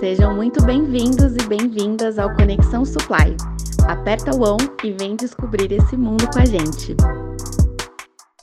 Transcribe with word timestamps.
Sejam 0.00 0.36
muito 0.36 0.62
bem-vindos 0.66 1.34
e 1.36 1.48
bem-vindas 1.48 2.18
ao 2.18 2.30
Conexão 2.34 2.84
Supply. 2.84 3.34
Aperta 3.88 4.30
o 4.36 4.42
on 4.42 4.58
e 4.84 4.92
vem 4.92 5.16
descobrir 5.16 5.72
esse 5.72 5.96
mundo 5.96 6.28
com 6.30 6.38
a 6.38 6.44
gente. 6.44 6.94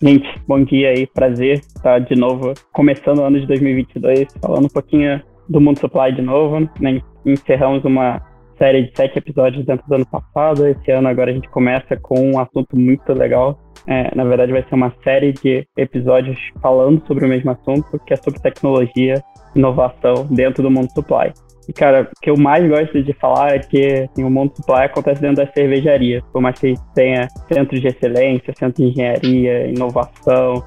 Gente, 0.02 0.28
bom 0.48 0.64
dia 0.64 0.90
aí, 0.90 1.06
prazer 1.06 1.60
estar 1.60 2.00
de 2.00 2.16
novo 2.16 2.54
começando 2.74 3.20
o 3.20 3.24
ano 3.24 3.40
de 3.40 3.46
2022, 3.46 4.30
falando 4.42 4.66
um 4.66 4.70
pouquinho 4.70 5.22
do 5.48 5.62
mundo 5.62 5.80
supply 5.80 6.12
de 6.12 6.24
novo. 6.24 6.68
Né? 6.80 7.00
Encerramos 7.24 7.86
uma 7.86 8.20
série 8.58 8.88
de 8.88 8.98
sete 8.98 9.20
episódios 9.20 9.64
dentro 9.64 9.88
do 9.88 9.94
ano 9.94 10.08
passado. 10.08 10.66
Esse 10.66 10.90
ano 10.90 11.08
agora 11.08 11.30
a 11.30 11.34
gente 11.36 11.50
começa 11.50 11.96
com 11.98 12.32
um 12.32 12.40
assunto 12.40 12.76
muito 12.76 13.14
legal. 13.14 13.60
É, 13.86 14.16
na 14.16 14.24
verdade, 14.24 14.52
vai 14.52 14.64
ser 14.64 14.74
uma 14.74 14.92
série 15.04 15.34
de 15.34 15.68
episódios 15.78 16.38
falando 16.64 17.06
sobre 17.06 17.26
o 17.26 17.30
mesmo 17.30 17.52
assunto, 17.52 18.00
que 18.08 18.14
é 18.14 18.18
sobre 18.18 18.40
tecnologia 18.40 19.22
inovação 19.56 20.26
dentro 20.30 20.64
do 20.64 20.72
mundo 20.72 20.90
supply. 20.94 21.32
E, 21.68 21.72
cara, 21.72 22.04
o 22.04 22.22
que 22.22 22.30
eu 22.30 22.38
mais 22.38 22.68
gosto 22.68 23.02
de 23.02 23.14
falar 23.14 23.56
é 23.56 23.60
que 23.60 24.04
assim, 24.04 24.24
o 24.24 24.30
mundo 24.30 24.54
supply 24.56 24.84
acontece 24.84 25.22
dentro 25.22 25.46
da 25.46 25.52
cervejaria. 25.52 26.22
Por 26.32 26.42
mais 26.42 26.60
que 26.60 26.74
tenha 26.94 27.28
centros 27.52 27.80
de 27.80 27.88
excelência, 27.88 28.54
centros 28.58 28.86
de 28.86 28.92
engenharia, 28.92 29.68
inovação, 29.68 30.64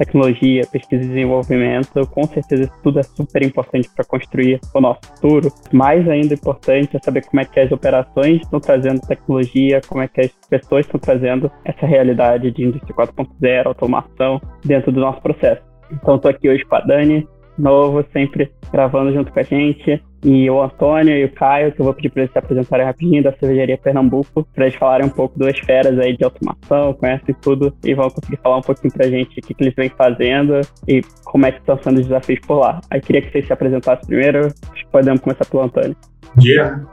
tecnologia, 0.00 0.62
pesquisa 0.66 1.04
e 1.04 1.08
desenvolvimento, 1.08 2.06
com 2.08 2.24
certeza 2.24 2.62
isso 2.62 2.72
tudo 2.82 2.98
é 2.98 3.02
super 3.02 3.42
importante 3.42 3.88
para 3.94 4.04
construir 4.04 4.58
o 4.74 4.80
nosso 4.80 5.00
futuro. 5.02 5.52
Mais 5.72 6.08
ainda 6.08 6.32
importante 6.32 6.96
é 6.96 7.00
saber 7.00 7.22
como 7.26 7.40
é 7.40 7.44
que 7.44 7.60
as 7.60 7.70
operações 7.70 8.40
estão 8.40 8.58
trazendo 8.58 9.00
tecnologia, 9.02 9.80
como 9.86 10.02
é 10.02 10.08
que 10.08 10.22
as 10.22 10.30
pessoas 10.48 10.86
estão 10.86 10.98
trazendo 10.98 11.50
essa 11.66 11.86
realidade 11.86 12.50
de 12.50 12.64
indústria 12.64 12.96
4.0, 12.96 13.66
automação 13.66 14.40
dentro 14.64 14.90
do 14.90 15.00
nosso 15.00 15.20
processo. 15.20 15.62
Então, 15.92 16.16
estou 16.16 16.30
aqui 16.30 16.48
hoje 16.48 16.64
com 16.64 16.76
a 16.76 16.80
Dani, 16.80 17.28
novo, 17.60 18.04
sempre 18.12 18.50
gravando 18.72 19.12
junto 19.12 19.32
com 19.32 19.40
a 19.40 19.42
gente. 19.42 20.02
E 20.22 20.50
o 20.50 20.62
Antônio 20.62 21.16
e 21.16 21.24
o 21.24 21.32
Caio, 21.32 21.72
que 21.72 21.80
eu 21.80 21.84
vou 21.84 21.94
pedir 21.94 22.10
para 22.10 22.22
eles 22.22 22.32
se 22.32 22.38
apresentarem 22.38 22.84
rapidinho 22.84 23.22
da 23.22 23.32
Cervejaria 23.32 23.78
Pernambuco, 23.78 24.46
para 24.54 24.66
eles 24.66 24.78
falarem 24.78 25.06
um 25.06 25.10
pouco 25.10 25.38
das 25.38 25.58
feras 25.60 25.98
aí 25.98 26.14
de 26.16 26.24
automação, 26.24 26.92
conhecem 26.94 27.34
tudo 27.40 27.74
e 27.82 27.94
vão 27.94 28.10
conseguir 28.10 28.38
falar 28.42 28.58
um 28.58 28.62
pouquinho 28.62 28.92
para 28.92 29.06
a 29.06 29.08
gente 29.08 29.38
o 29.38 29.42
que, 29.42 29.54
que 29.54 29.64
eles 29.64 29.74
vêm 29.74 29.88
fazendo 29.88 30.60
e 30.86 31.02
como 31.24 31.46
é 31.46 31.52
que 31.52 31.60
estão 31.60 31.78
sendo 31.82 32.00
os 32.00 32.06
desafios 32.06 32.40
por 32.40 32.58
lá. 32.58 32.80
Aí 32.90 33.00
queria 33.00 33.22
que 33.22 33.32
vocês 33.32 33.46
se 33.46 33.52
apresentassem 33.52 34.06
primeiro, 34.06 34.46
acho 34.46 34.84
que 34.84 34.90
podemos 34.90 35.20
começar 35.22 35.46
pelo 35.46 35.62
Antônio. 35.62 35.96
Bom 36.34 36.42
dia, 36.42 36.86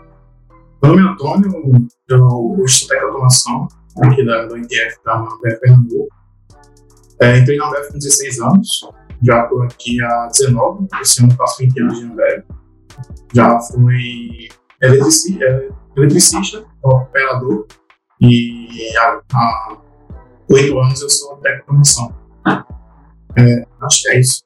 meu 0.82 0.96
nome 0.96 1.02
é 1.02 1.12
Antônio, 1.12 1.88
eu 2.10 2.64
estou 2.66 2.98
automação 2.98 3.68
aqui 4.04 4.24
da, 4.24 4.46
do 4.46 4.58
ITF 4.58 4.96
da 5.04 5.18
Ambev 5.18 5.60
Pernambuco. 5.60 6.16
É, 7.20 7.40
entrei 7.40 7.58
na 7.58 7.68
Ambev 7.68 7.88
com 7.92 7.98
16 7.98 8.40
anos, 8.40 8.80
já 9.24 9.44
estou 9.44 9.64
aqui 9.64 10.02
há 10.02 10.28
19, 10.28 10.88
esse 11.02 11.24
ano 11.24 11.34
faço 11.34 11.62
20 11.62 11.82
anos 11.82 12.00
de 12.00 12.06
Ambev. 12.06 12.44
Já 13.34 13.60
fui 13.60 14.50
eletricista, 14.82 15.44
é, 15.44 15.70
eletricista 15.96 16.66
operador, 16.84 17.68
e 18.22 18.98
há, 18.98 19.78
8 20.50 20.80
anos 20.80 21.02
eu 21.02 21.10
sou 21.10 21.38
técnico 21.38 21.62
de 21.62 21.66
formação. 21.66 22.16
É, 23.38 23.64
acho 23.82 24.02
que 24.02 24.10
é 24.10 24.20
isso. 24.20 24.44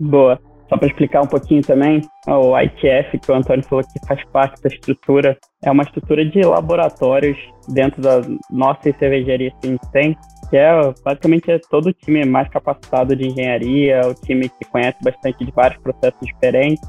Boa. 0.00 0.40
Só 0.68 0.76
para 0.76 0.86
explicar 0.86 1.22
um 1.22 1.26
pouquinho 1.26 1.62
também, 1.62 2.00
o 2.28 2.56
ITF, 2.56 3.18
que 3.18 3.32
o 3.32 3.34
Antônio 3.34 3.64
falou 3.64 3.84
que 3.84 4.06
faz 4.06 4.24
parte 4.26 4.62
da 4.62 4.68
estrutura, 4.68 5.36
é 5.64 5.70
uma 5.70 5.82
estrutura 5.82 6.24
de 6.24 6.42
laboratórios 6.42 7.36
dentro 7.68 8.00
da 8.00 8.22
nossa 8.50 8.92
cervejaria 8.98 9.52
gente 9.64 9.90
tem, 9.90 10.16
que 10.50 10.56
é 10.56 10.92
basicamente 11.04 11.50
é 11.50 11.58
todo 11.58 11.86
o 11.86 11.92
time 11.92 12.24
mais 12.24 12.48
capacitado 12.48 13.14
de 13.14 13.28
engenharia, 13.28 14.00
o 14.04 14.14
time 14.14 14.48
que 14.48 14.68
conhece 14.68 14.98
bastante 15.02 15.44
de 15.44 15.52
vários 15.52 15.80
processos 15.80 16.20
diferentes, 16.20 16.82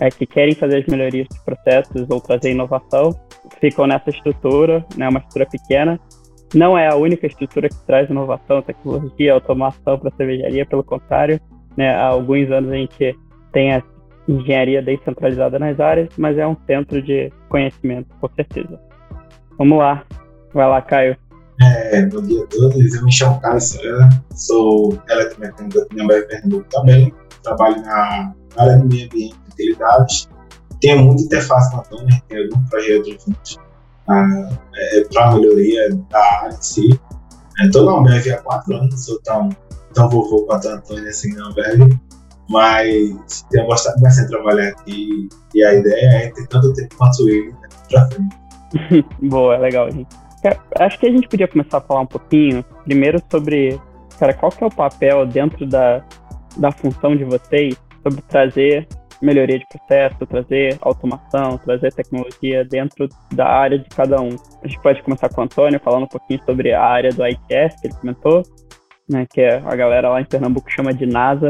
é, 0.00 0.10
que 0.10 0.26
querem 0.26 0.54
fazer 0.54 0.78
as 0.78 0.86
melhorias 0.86 1.28
dos 1.28 1.38
processos 1.38 2.10
ou 2.10 2.20
trazer 2.20 2.50
inovação, 2.50 3.14
ficam 3.60 3.86
nessa 3.86 4.10
estrutura, 4.10 4.84
né, 4.96 5.08
uma 5.08 5.20
estrutura 5.20 5.46
pequena. 5.46 6.00
Não 6.52 6.76
é 6.76 6.88
a 6.88 6.96
única 6.96 7.26
estrutura 7.26 7.68
que 7.68 7.86
traz 7.86 8.10
inovação, 8.10 8.62
tecnologia, 8.62 9.32
automação 9.32 9.98
para 9.98 10.08
a 10.08 10.16
cervejaria, 10.16 10.66
pelo 10.66 10.82
contrário, 10.82 11.40
né, 11.76 11.94
há 11.94 12.06
alguns 12.06 12.50
anos 12.50 12.72
a 12.72 12.74
gente 12.74 13.16
tem 13.52 13.74
a 13.74 13.82
engenharia 14.26 14.82
descentralizada 14.82 15.58
nas 15.58 15.78
áreas, 15.78 16.08
mas 16.18 16.36
é 16.36 16.46
um 16.46 16.56
centro 16.66 17.00
de 17.00 17.32
conhecimento, 17.48 18.08
com 18.20 18.28
certeza. 18.34 18.80
Vamos 19.56 19.78
lá, 19.78 20.04
vai 20.52 20.68
lá, 20.68 20.82
Caio. 20.82 21.16
É, 21.60 22.06
bom 22.06 22.22
dia 22.22 22.44
a 22.44 22.46
todos, 22.46 22.94
eu 22.94 23.04
me 23.04 23.12
chamo 23.12 23.40
Caio 23.40 23.60
Sara, 23.60 24.08
sou 24.32 24.96
eletromecânico 25.10 25.86
Ambev 25.98 26.26
Pernambuco 26.28 26.66
também, 26.70 27.12
trabalho 27.42 27.82
na 27.82 28.32
área 28.56 28.78
do 28.78 28.86
meio 28.86 29.06
ambiente 29.06 29.36
e 29.44 29.52
utilidades, 29.52 30.28
tenho 30.80 31.02
muita 31.02 31.22
interface 31.24 31.70
com 31.72 31.78
a 31.78 31.80
Antônia, 31.80 32.22
tem 32.28 32.44
algum 32.44 32.64
projeto 32.66 33.10
juntos 33.10 33.58
ah, 34.08 34.48
é, 34.72 35.04
para 35.12 35.32
melhoria 35.34 35.96
da 36.10 36.42
área 36.42 36.54
em 36.54 36.62
si. 36.62 37.00
Estou 37.60 37.82
é, 37.82 37.92
na 37.92 37.98
Ambev 37.98 38.32
há 38.32 38.38
quatro 38.38 38.76
anos, 38.76 39.04
sou 39.04 39.20
tão, 39.22 39.48
tão 39.94 40.08
vovô 40.08 40.44
quanto 40.44 40.68
a 40.68 40.74
Antônia 40.74 41.08
assim 41.08 41.34
na 41.34 41.48
Ambev, 41.48 41.88
mas 42.48 43.44
tenho 43.50 43.66
gostado 43.66 44.00
bastante 44.00 44.26
de 44.26 44.32
trabalhar 44.32 44.68
aqui 44.68 45.28
e 45.52 45.64
a 45.64 45.74
ideia 45.74 46.06
é 46.06 46.30
ter 46.30 46.46
tanto 46.46 46.72
tempo 46.74 46.94
quanto 46.96 47.28
ele 47.28 47.52
para 47.90 48.08
frente. 48.08 48.36
Boa, 49.22 49.56
legal, 49.56 49.90
gente. 49.90 50.27
Acho 50.78 50.98
que 50.98 51.06
a 51.06 51.10
gente 51.10 51.28
podia 51.28 51.48
começar 51.48 51.78
a 51.78 51.80
falar 51.80 52.00
um 52.00 52.06
pouquinho, 52.06 52.64
primeiro 52.84 53.20
sobre, 53.30 53.80
cara, 54.18 54.34
qual 54.34 54.52
que 54.52 54.62
é 54.62 54.66
o 54.66 54.70
papel 54.70 55.26
dentro 55.26 55.66
da, 55.66 56.04
da 56.56 56.70
função 56.70 57.16
de 57.16 57.24
vocês 57.24 57.76
sobre 58.02 58.22
trazer 58.22 58.86
melhoria 59.20 59.58
de 59.58 59.66
processo, 59.66 60.26
trazer 60.26 60.78
automação, 60.80 61.58
trazer 61.58 61.92
tecnologia 61.92 62.64
dentro 62.64 63.08
da 63.32 63.46
área 63.46 63.78
de 63.78 63.88
cada 63.88 64.20
um. 64.20 64.36
A 64.62 64.68
gente 64.68 64.80
pode 64.80 65.02
começar 65.02 65.28
com 65.28 65.40
o 65.40 65.44
Antônio, 65.44 65.80
falando 65.80 66.04
um 66.04 66.08
pouquinho 66.08 66.40
sobre 66.44 66.72
a 66.72 66.82
área 66.82 67.10
do 67.10 67.26
ITS, 67.26 67.80
que 67.80 67.88
ele 67.88 67.94
comentou, 67.94 68.42
né, 69.08 69.26
que 69.28 69.40
é, 69.40 69.56
a 69.64 69.74
galera 69.74 70.10
lá 70.10 70.20
em 70.20 70.24
Pernambuco 70.24 70.70
chama 70.70 70.92
de 70.92 71.06
NASA. 71.06 71.48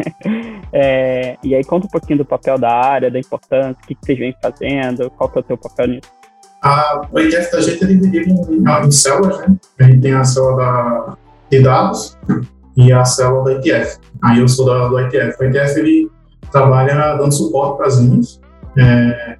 é, 0.72 1.36
e 1.44 1.54
aí 1.54 1.62
conta 1.64 1.86
um 1.86 1.90
pouquinho 1.90 2.18
do 2.18 2.24
papel 2.24 2.58
da 2.58 2.72
área, 2.72 3.10
da 3.10 3.18
importância, 3.18 3.80
o 3.82 3.86
que, 3.86 3.94
que 3.94 4.06
vocês 4.06 4.18
vêm 4.18 4.34
fazendo, 4.42 5.10
qual 5.10 5.30
que 5.30 5.38
é 5.38 5.40
o 5.40 5.44
teu 5.44 5.58
papel 5.58 5.88
nisso. 5.88 6.19
A, 6.62 7.02
o 7.10 7.18
ITF 7.18 7.52
da 7.52 7.60
gente 7.60 7.82
é 7.82 7.86
dividido 7.86 8.52
em, 8.52 8.86
em 8.86 8.90
células, 8.90 9.38
né? 9.38 9.56
A 9.78 9.84
gente 9.84 10.00
tem 10.00 10.12
a 10.12 10.24
célula 10.24 10.56
da, 10.56 11.16
de 11.50 11.62
dados 11.62 12.18
e 12.76 12.92
a 12.92 13.04
célula 13.04 13.44
da 13.44 13.52
ITF. 13.54 13.98
Aí 14.22 14.40
eu 14.40 14.48
sou 14.48 14.66
da, 14.66 14.88
do 14.88 15.00
ITF. 15.00 15.36
O 15.40 15.44
ITF 15.44 15.78
ele 15.78 16.10
trabalha 16.52 17.16
dando 17.16 17.32
suporte 17.32 17.78
para 17.78 17.86
as 17.86 17.98
linhas 17.98 18.40
é, 18.76 19.36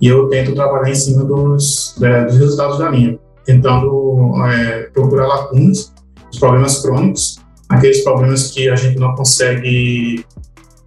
e 0.00 0.08
eu 0.08 0.28
tento 0.28 0.54
trabalhar 0.54 0.90
em 0.90 0.94
cima 0.94 1.24
dos, 1.24 2.00
é, 2.02 2.24
dos 2.24 2.36
resultados 2.36 2.78
da 2.78 2.90
linha, 2.90 3.18
tentando 3.44 4.34
é, 4.46 4.82
procurar 4.92 5.26
lacunas, 5.26 5.92
os 6.30 6.38
problemas 6.38 6.82
crônicos, 6.82 7.38
aqueles 7.68 8.02
problemas 8.02 8.50
que 8.50 8.68
a 8.68 8.76
gente 8.76 8.98
não 8.98 9.14
consegue 9.14 10.24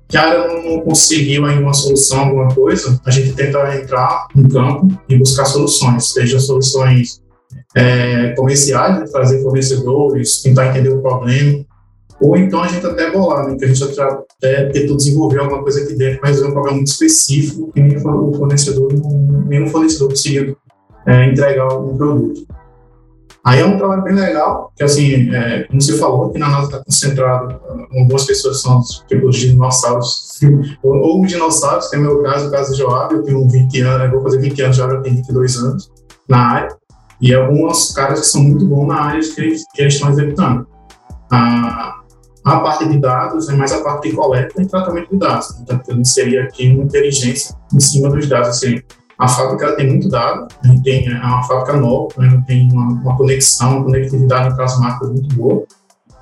que 0.07 0.15
a 0.15 0.23
área 0.23 0.63
não 0.63 0.81
conseguiu 0.81 1.45
ainda 1.45 1.61
uma 1.61 1.73
solução, 1.73 2.19
alguma 2.19 2.53
coisa, 2.53 2.99
a 3.05 3.11
gente 3.11 3.33
tenta 3.33 3.75
entrar 3.75 4.27
no 4.33 4.49
campo 4.49 4.87
e 5.09 5.17
buscar 5.17 5.45
soluções, 5.45 6.13
seja 6.13 6.39
soluções 6.39 7.21
é, 7.75 8.29
comerciais, 8.29 8.99
né, 8.99 9.05
trazer 9.05 9.41
fornecedores, 9.41 10.41
tentar 10.41 10.67
entender 10.67 10.89
o 10.89 11.01
problema, 11.01 11.65
ou 12.19 12.35
então 12.37 12.63
a 12.63 12.67
gente 12.67 12.85
até 12.85 13.11
bolar, 13.11 13.47
né, 13.47 13.57
que 13.57 13.65
a 13.65 13.67
gente 13.67 13.83
até 13.83 14.65
tentou 14.69 14.95
desenvolver 14.95 15.39
alguma 15.39 15.61
coisa 15.61 15.83
aqui 15.83 15.93
dentro, 15.95 16.19
mas 16.23 16.41
é 16.41 16.45
um 16.45 16.51
problema 16.51 16.77
muito 16.77 16.87
específico 16.87 17.71
que 17.73 17.81
nem 17.81 17.97
o 17.97 18.33
fornecedor, 18.33 18.91
nenhum 19.45 19.67
fornecedor 19.67 20.09
conseguiu 20.09 20.57
é, 21.05 21.25
entregar 21.29 21.67
um 21.77 21.97
produto. 21.97 22.47
Aí 23.47 23.61
é 23.61 23.65
um 23.65 23.77
trabalho 23.77 24.03
bem 24.03 24.13
legal, 24.13 24.73
que 24.75 24.83
assim, 24.83 25.33
é, 25.33 25.63
como 25.63 25.81
você 25.81 25.97
falou, 25.97 26.25
aqui 26.25 26.37
na 26.37 26.49
NASA 26.49 26.65
está 26.65 26.83
concentrado, 26.83 27.57
algumas 27.97 28.25
pessoas 28.25 28.61
são 28.61 28.81
tipo 29.07 29.25
os 29.29 29.37
dinossauros, 29.37 30.37
ou, 30.83 30.93
ou 30.97 31.25
dinossauros, 31.25 31.89
tem 31.89 31.97
o 31.97 32.03
meu 32.03 32.23
caso, 32.23 32.49
o 32.49 32.51
caso 32.51 32.73
de 32.73 32.79
Joab, 32.79 33.15
eu 33.15 33.23
tenho 33.23 33.47
20 33.47 33.81
anos, 33.83 34.03
eu 34.03 34.11
vou 34.11 34.23
fazer 34.23 34.39
20 34.39 34.61
anos, 34.63 34.75
Joab 34.75 34.95
eu 34.95 35.01
tenho 35.01 35.15
22 35.15 35.55
anos 35.63 35.89
na 36.27 36.37
área, 36.39 36.75
e 37.21 37.33
alguns 37.33 37.93
caras 37.93 38.19
que 38.19 38.25
são 38.25 38.43
muito 38.43 38.65
bons 38.65 38.85
na 38.85 39.01
área 39.01 39.21
que, 39.21 39.39
eles, 39.39 39.63
que 39.73 39.81
eles 39.81 39.93
estão 39.93 40.09
executando. 40.09 40.67
A, 41.31 42.01
a 42.43 42.59
parte 42.59 42.85
de 42.89 42.97
dados 42.99 43.47
é 43.47 43.55
mais 43.55 43.71
a 43.71 43.81
parte 43.81 44.09
de 44.09 44.15
coleta 44.17 44.61
e 44.61 44.67
tratamento 44.67 45.09
de 45.09 45.19
dados, 45.19 45.55
então 45.61 46.03
seria 46.03 46.43
aqui 46.43 46.69
uma 46.73 46.83
inteligência 46.83 47.55
em 47.73 47.79
cima 47.79 48.09
dos 48.09 48.27
dados, 48.27 48.49
assim, 48.49 48.81
a 49.17 49.27
fábrica 49.27 49.75
tem 49.75 49.87
muito 49.87 50.09
dado, 50.09 50.47
gente 50.63 50.83
tem 50.83 51.07
é 51.07 51.17
uma 51.17 51.43
fábrica 51.43 51.73
nova, 51.77 52.09
né, 52.17 52.43
tem 52.45 52.71
uma, 52.71 52.87
uma, 53.01 53.17
conexão, 53.17 53.77
uma 53.77 53.85
conectividade 53.85 54.49
entre 54.49 54.63
as 54.63 54.79
marcas 54.79 55.09
muito 55.09 55.35
boa, 55.35 55.63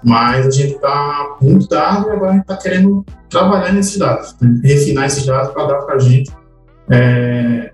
mas 0.04 0.48
a 0.48 0.52
gente 0.52 0.76
está 0.76 1.36
muito 1.42 1.68
dado 1.68 2.08
e 2.08 2.12
agora 2.12 2.30
a 2.30 2.34
gente 2.34 2.42
está 2.44 2.58
querendo 2.58 3.06
trabalhar 3.30 3.74
nesses 3.74 3.98
dados, 3.98 4.36
né, 4.40 4.62
refinar 4.64 5.08
esses 5.08 5.26
dados 5.26 5.52
para 5.52 5.66
dar 5.68 5.82
para 5.82 5.96
a 5.96 6.00
gente 6.00 6.32
é, 6.90 7.72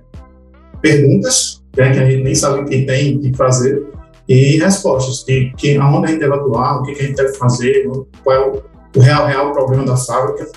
perguntas 0.81 1.61
né, 1.77 1.91
que 1.91 1.99
a 1.99 2.05
gente 2.09 2.23
nem 2.23 2.35
sabe 2.35 2.61
o 2.61 2.65
que 2.65 2.83
tem 2.83 3.19
que 3.19 3.35
fazer 3.35 3.85
e 4.27 4.57
respostas, 4.57 5.23
que, 5.23 5.51
que 5.57 5.77
aonde 5.77 6.07
a 6.07 6.09
gente 6.09 6.19
deve 6.19 6.33
atuar, 6.33 6.79
o 6.79 6.83
que, 6.83 6.93
que 6.93 7.01
a 7.01 7.05
gente 7.05 7.17
deve 7.17 7.33
fazer, 7.33 7.83
qual 8.23 8.35
é 8.35 8.39
o, 8.39 8.63
o 8.95 8.99
real, 8.99 9.27
real 9.27 9.51
problema 9.51 9.85
da 9.85 9.97
fábrica 9.97 10.49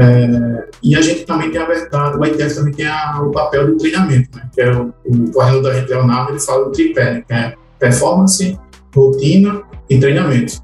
É, 0.00 0.68
e 0.82 0.96
a 0.96 1.02
gente 1.02 1.26
também 1.26 1.50
tem 1.50 1.60
a 1.60 1.66
verdade, 1.66 2.16
o 2.16 2.24
ITF 2.24 2.54
também 2.54 2.72
tem 2.72 2.86
a, 2.86 3.20
o 3.20 3.30
papel 3.30 3.66
do 3.66 3.76
treinamento, 3.76 4.34
né? 4.34 4.48
que 4.50 4.62
é 4.62 4.72
o, 4.72 4.94
o 5.04 5.30
coordenador 5.30 5.62
da 5.62 5.74
gente, 5.74 5.90
Leonardo, 5.90 6.32
ele 6.32 6.40
fala 6.40 6.64
do 6.64 6.72
tripé, 6.72 7.12
né? 7.12 7.22
que 7.26 7.32
é 7.34 7.54
performance, 7.78 8.58
rotina 8.96 9.62
e 9.90 10.00
treinamento. 10.00 10.62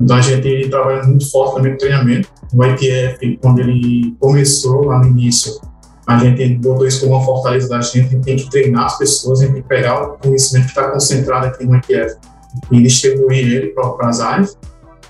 Então 0.00 0.16
a 0.16 0.20
gente 0.20 0.68
trabalha 0.68 1.02
muito 1.02 1.28
forte 1.28 1.56
também 1.56 1.72
com 1.72 1.78
treinamento. 1.78 2.28
O 2.54 2.64
ITF, 2.64 3.38
quando 3.42 3.58
ele 3.58 4.14
começou 4.20 4.84
lá 4.86 5.00
no 5.00 5.06
início, 5.06 5.60
a 6.06 6.18
gente 6.18 6.54
botou 6.58 6.86
isso 6.86 7.00
como 7.00 7.16
uma 7.16 7.24
fortaleza 7.24 7.68
da 7.68 7.80
gente, 7.80 8.06
a 8.06 8.10
gente 8.10 8.24
tem 8.24 8.36
que 8.36 8.50
treinar 8.50 8.84
as 8.84 8.98
pessoas, 8.98 9.40
a 9.40 9.44
gente 9.44 9.54
tem 9.54 9.62
que 9.62 9.68
pegar 9.68 10.00
o 10.00 10.18
conhecimento 10.18 10.66
que 10.66 10.70
está 10.70 10.90
concentrado 10.90 11.46
aqui 11.46 11.66
no 11.66 11.76
ITF 11.76 12.16
e 12.70 12.82
distribuir 12.82 13.52
ele 13.52 13.66
para 13.68 14.08
as 14.08 14.20
áreas. 14.20 14.56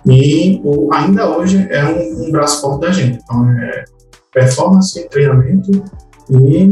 E 0.06 0.61
o, 0.64 0.93
ainda 0.93 1.37
hoje 1.37 1.67
é 1.70 1.85
um, 1.85 2.26
um, 2.26 2.31
braço 2.32 2.61
forte 2.61 2.81
da 2.82 2.93
gente. 2.93 3.19
Então 3.23 3.50
é 3.50 3.85
performance, 4.32 5.08
treinamento 5.08 5.70
e, 6.31 6.70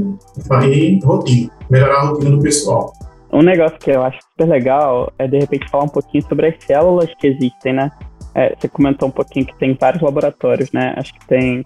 e 0.67 1.01
rotina, 1.05 1.51
melhorar 1.71 2.01
a 2.01 2.07
rotina 2.07 2.31
do 2.31 2.43
pessoal. 2.43 2.93
Um 3.33 3.43
negócio 3.43 3.79
que 3.79 3.91
eu 3.91 4.03
acho 4.03 4.19
super 4.31 4.49
legal 4.49 5.13
é 5.19 5.29
de 5.29 5.39
repente 5.39 5.69
falar 5.71 5.85
um 5.85 5.89
pouquinho 5.89 6.25
sobre 6.27 6.49
as 6.49 6.65
células 6.65 7.11
que 7.19 7.27
existem, 7.27 7.75
né? 7.75 7.91
É, 8.35 8.55
você 8.55 8.69
comentou 8.69 9.09
um 9.09 9.13
pouquinho 9.13 9.47
que 9.47 9.59
tem 9.59 9.77
vários 9.79 10.03
laboratórios, 10.03 10.73
né? 10.73 10.95
Acho 10.97 11.13
que 11.13 11.27
tem 11.27 11.65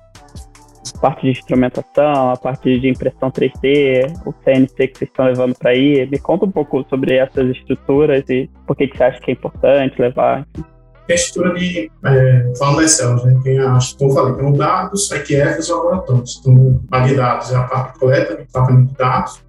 parte 1.00 1.22
de 1.22 1.30
instrumentação, 1.30 2.30
a 2.30 2.36
parte 2.36 2.78
de 2.78 2.88
impressão 2.88 3.30
3D, 3.30 4.12
o 4.26 4.32
CNC 4.44 4.88
que 4.88 4.98
vocês 4.98 5.10
estão 5.10 5.26
levando 5.26 5.54
para 5.56 5.70
aí. 5.70 6.06
Me 6.10 6.18
conta 6.18 6.46
um 6.46 6.50
pouco 6.50 6.84
sobre 6.88 7.16
essas 7.16 7.50
estruturas 7.50 8.24
e 8.28 8.48
por 8.66 8.76
que, 8.76 8.88
que 8.88 8.96
você 8.96 9.04
acha 9.04 9.20
que 9.20 9.30
é 9.30 9.34
importante 9.34 10.00
levar. 10.00 10.46
A 11.08 11.14
estrutura 11.14 11.54
de, 11.54 11.90
é, 12.04 12.42
das 12.52 12.90
células, 12.92 13.24
né? 13.24 13.40
tem 13.42 13.58
a, 13.58 13.78
como 13.98 14.10
eu 14.10 14.14
falei, 14.14 14.34
tem 14.34 14.46
o 14.46 14.56
dados, 14.56 15.10
EQF 15.10 15.56
e 15.56 15.58
os 15.58 15.68
laboratórios. 15.68 16.40
Então, 16.40 16.80
a 16.90 17.00
de 17.00 17.14
dados 17.14 17.50
é 17.50 17.56
a 17.56 17.62
parte 17.64 17.98
coleta, 17.98 18.36
de 18.36 18.44
tratamento 18.44 18.88
de 18.88 18.96
dados. 18.96 19.42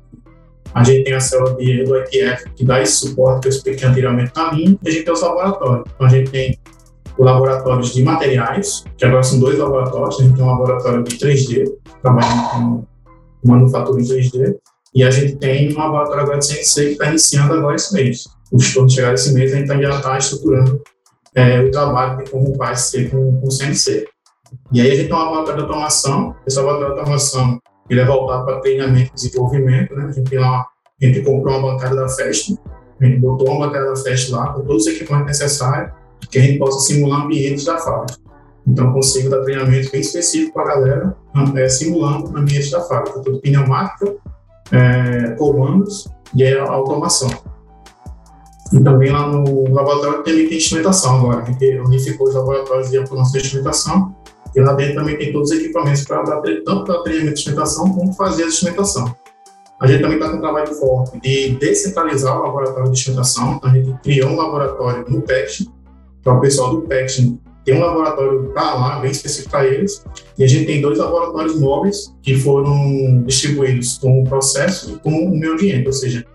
A 0.73 0.83
gente 0.83 1.03
tem 1.03 1.13
a 1.13 1.19
célula 1.19 1.55
de, 1.55 1.83
do 1.83 1.95
EQF, 1.97 2.49
que 2.55 2.65
dá 2.65 2.81
esse 2.81 3.07
suporte 3.07 3.41
que 3.41 3.47
eu 3.47 3.51
expliquei 3.51 3.87
anteriormente 3.87 4.31
na 4.35 4.51
linha, 4.51 4.77
e 4.83 4.89
a 4.89 4.91
gente 4.91 5.05
tem 5.05 5.13
os 5.13 5.21
laboratórios. 5.21 5.85
Então, 5.93 6.07
a 6.07 6.09
gente 6.09 6.31
tem 6.31 6.59
laboratórios 7.19 7.93
de 7.93 8.03
materiais, 8.03 8.83
que 8.97 9.05
agora 9.05 9.21
são 9.21 9.39
dois 9.39 9.57
laboratórios. 9.57 10.19
A 10.19 10.23
gente 10.23 10.35
tem 10.35 10.43
um 10.43 10.47
laboratório 10.47 11.03
de 11.03 11.15
3D, 11.17 11.71
trabalhando 12.01 12.49
com 12.49 12.85
manufatura 13.45 14.01
em 14.01 14.05
3D, 14.05 14.55
e 14.95 15.03
a 15.03 15.11
gente 15.11 15.35
tem 15.35 15.71
um 15.73 15.77
laboratório 15.77 16.23
agora 16.23 16.39
de 16.39 16.45
CNC 16.45 16.85
que 16.85 16.91
está 16.93 17.09
iniciando 17.09 17.53
agora 17.53 17.75
esse 17.75 17.93
mês. 17.93 18.25
Quando 18.73 18.91
chegar 18.91 19.13
esse 19.13 19.33
mês, 19.33 19.53
a 19.53 19.57
gente 19.57 19.67
já 19.67 19.97
está 19.97 20.17
estruturando 20.17 20.81
é, 21.35 21.61
o 21.61 21.71
trabalho 21.71 22.23
de 22.23 22.29
como 22.29 22.55
vai 22.55 22.75
ser 22.75 23.09
com, 23.09 23.39
com 23.39 23.47
o 23.47 23.51
CNC. 23.51 24.07
E 24.71 24.81
aí 24.81 24.91
a 24.91 24.95
gente 24.95 25.07
tem 25.07 25.15
um 25.15 25.19
laboratório 25.19 25.55
de 25.55 25.61
automação. 25.63 26.35
Esse 26.45 26.57
laboratório 26.57 26.93
de 26.93 26.99
automação 26.99 27.59
ele 27.89 27.99
é 27.99 28.05
voltado 28.05 28.45
para 28.45 28.59
treinamento 28.61 29.11
e 29.11 29.15
desenvolvimento. 29.15 29.95
Né? 29.95 30.05
A 30.05 30.11
gente 30.11 30.37
lá, 30.37 30.67
a 31.01 31.05
gente 31.05 31.21
comprou 31.21 31.57
uma 31.57 31.73
bancada 31.73 31.95
da 31.95 32.09
Fest, 32.09 32.55
a 32.99 33.05
gente 33.05 33.19
botou 33.19 33.49
uma 33.49 33.67
bancada 33.67 33.89
da 33.89 33.95
Fest 33.95 34.29
lá 34.29 34.53
com 34.53 34.61
todos 34.61 34.85
os 34.85 34.93
equipamentos 34.93 35.39
necessários 35.39 35.91
que 36.29 36.39
a 36.39 36.41
gente 36.41 36.57
possa 36.57 36.79
simular 36.79 37.25
ambientes 37.25 37.65
da 37.65 37.77
fábrica. 37.77 38.19
Então, 38.65 38.93
consigo 38.93 39.29
dar 39.29 39.41
treinamento 39.41 39.91
bem 39.91 39.99
específico 39.99 40.53
para 40.53 40.63
a 40.63 40.75
galera, 40.75 41.17
é, 41.55 41.67
simulando 41.67 42.37
ambientes 42.37 42.71
da 42.71 42.79
fábrica, 42.81 43.19
tudo 43.19 43.41
pneumática, 43.41 44.15
é, 44.71 45.31
comandos 45.31 46.07
e 46.33 46.45
a 46.45 46.63
automação. 46.63 47.29
E 48.73 48.83
também 48.83 49.11
lá 49.11 49.27
no 49.27 49.71
laboratório 49.71 50.23
também 50.23 50.47
tem 50.47 50.57
instrumentação 50.57 51.17
agora, 51.17 51.43
a 51.43 51.45
gente 51.45 51.79
unificou 51.79 52.27
os 52.27 52.33
laboratórios 52.33 52.89
de 52.89 52.97
automação 52.97 53.39
e 53.39 53.43
instrumentação, 53.43 54.15
e 54.55 54.61
lá 54.61 54.73
dentro 54.73 54.95
também 54.95 55.15
tem 55.15 55.31
todos 55.31 55.51
os 55.51 55.59
equipamentos 55.59 56.03
para 56.05 56.23
tanto 56.23 56.83
para 56.83 57.03
treinamento 57.03 57.35
de 57.35 57.39
instrumentação 57.39 57.93
como 57.93 58.13
fazer 58.13 58.45
a 58.45 58.47
instrumentação. 58.47 59.15
A 59.79 59.85
gente 59.85 60.01
também 60.01 60.17
está 60.17 60.31
com 60.31 60.37
um 60.37 60.41
trabalho 60.41 60.73
forte 60.73 61.19
de 61.19 61.55
descentralizar 61.57 62.39
o 62.39 62.43
laboratório 62.43 62.85
de 62.85 62.97
instrumentação, 62.97 63.53
então 63.53 63.69
a 63.69 63.73
gente 63.73 63.93
criou 64.01 64.31
um 64.31 64.37
laboratório 64.37 65.05
no 65.07 65.21
PET, 65.21 65.69
para 66.23 66.33
o 66.33 66.41
pessoal 66.41 66.75
do 66.75 66.81
PET 66.81 67.39
tem 67.65 67.75
um 67.75 67.79
laboratório 67.79 68.51
para 68.53 68.73
lá, 68.73 68.99
bem 68.99 69.11
específico 69.11 69.51
para 69.51 69.67
eles, 69.67 70.03
e 70.37 70.43
a 70.43 70.47
gente 70.47 70.65
tem 70.65 70.81
dois 70.81 70.97
laboratórios 70.97 71.59
móveis 71.59 72.13
que 72.21 72.35
foram 72.35 73.23
distribuídos 73.23 73.97
com 73.99 74.21
o 74.21 74.23
processo 74.25 74.91
e 74.91 74.99
com 74.99 75.09
o 75.09 75.37
meio 75.37 75.53
ambiente, 75.53 75.87
ou 75.87 75.93
seja, 75.93 76.25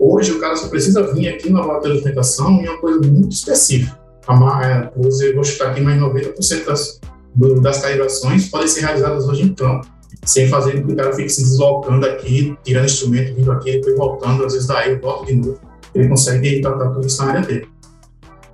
hoje 0.00 0.32
o 0.32 0.40
cara 0.40 0.56
só 0.56 0.68
precisa 0.68 1.12
vir 1.12 1.28
aqui 1.28 1.50
no 1.50 1.58
laboratório 1.58 1.98
de 1.98 2.02
tentação 2.02 2.52
em 2.60 2.68
uma 2.68 2.78
coisa 2.78 3.00
muito 3.00 3.32
específica. 3.32 4.00
A, 4.26 4.90
eu 4.94 5.34
vou 5.34 5.44
chutar 5.44 5.70
aqui, 5.70 5.80
mais 5.80 6.00
90% 6.00 6.64
das, 6.64 7.00
do, 7.34 7.60
das 7.60 7.82
calibrações 7.82 8.48
podem 8.48 8.68
ser 8.68 8.80
realizadas 8.80 9.26
hoje 9.28 9.42
em 9.42 9.54
campo, 9.54 9.86
sem 10.24 10.48
fazer 10.48 10.80
com 10.80 10.86
que 10.86 10.92
o 10.92 10.96
cara 10.96 11.12
fique 11.12 11.28
se 11.28 11.42
deslocando 11.42 12.06
aqui, 12.06 12.56
tirando 12.62 12.84
instrumento, 12.84 13.34
vindo 13.34 13.52
aqui, 13.52 13.72
depois 13.72 13.96
voltando, 13.96 14.44
às 14.44 14.52
vezes 14.52 14.68
daí 14.68 14.92
eu 14.92 15.00
volto 15.00 15.26
de 15.26 15.34
novo. 15.34 15.58
Ele 15.94 16.08
consegue 16.08 16.60
tratar 16.60 16.90
tudo 16.90 17.06
isso 17.06 17.22
na 17.24 17.32
área 17.32 17.40
dele. 17.42 17.68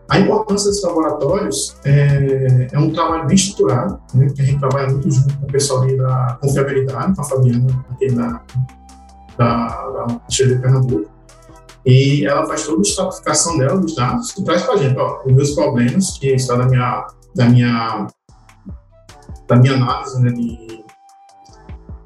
A 0.09 0.21
importância 0.21 0.71
desses 0.71 0.85
laboratórios 0.85 1.77
é, 1.85 2.69
é 2.73 2.79
um 2.79 2.91
trabalho 2.93 3.27
bem 3.27 3.35
estruturado, 3.35 3.99
né, 4.15 4.29
que 4.35 4.41
a 4.41 4.45
gente 4.45 4.61
trabalha 4.61 4.89
muito 4.89 5.11
junto 5.11 5.37
com 5.37 5.47
o 5.47 5.53
pessoal 5.53 5.83
ali 5.83 5.97
da 5.97 6.39
confiabilidade, 6.41 7.15
com 7.15 7.21
a 7.21 7.25
Fabiana, 7.25 7.85
aqui 7.91 8.07
da, 8.13 8.43
da, 9.37 9.67
da 9.67 10.21
de 10.29 10.55
Pernambuco, 10.57 11.11
e 11.87 12.27
ela 12.27 12.45
faz 12.47 12.65
toda 12.65 12.79
a 12.79 12.83
estratificação 12.83 13.59
dela 13.59 13.79
dos 13.79 13.95
dados 13.95 14.37
e 14.37 14.43
traz 14.43 14.63
para 14.63 14.75
a 14.75 14.77
gente, 14.77 14.99
ó, 14.99 15.23
os 15.25 15.33
meus 15.33 15.51
problemas, 15.53 16.19
que 16.19 16.35
está 16.35 16.57
da 16.57 16.67
minha, 16.67 17.07
da 17.33 17.49
minha, 17.49 18.07
da 19.47 19.57
minha 19.57 19.75
análise, 19.75 20.21
né, 20.21 20.33
de, 20.33 20.85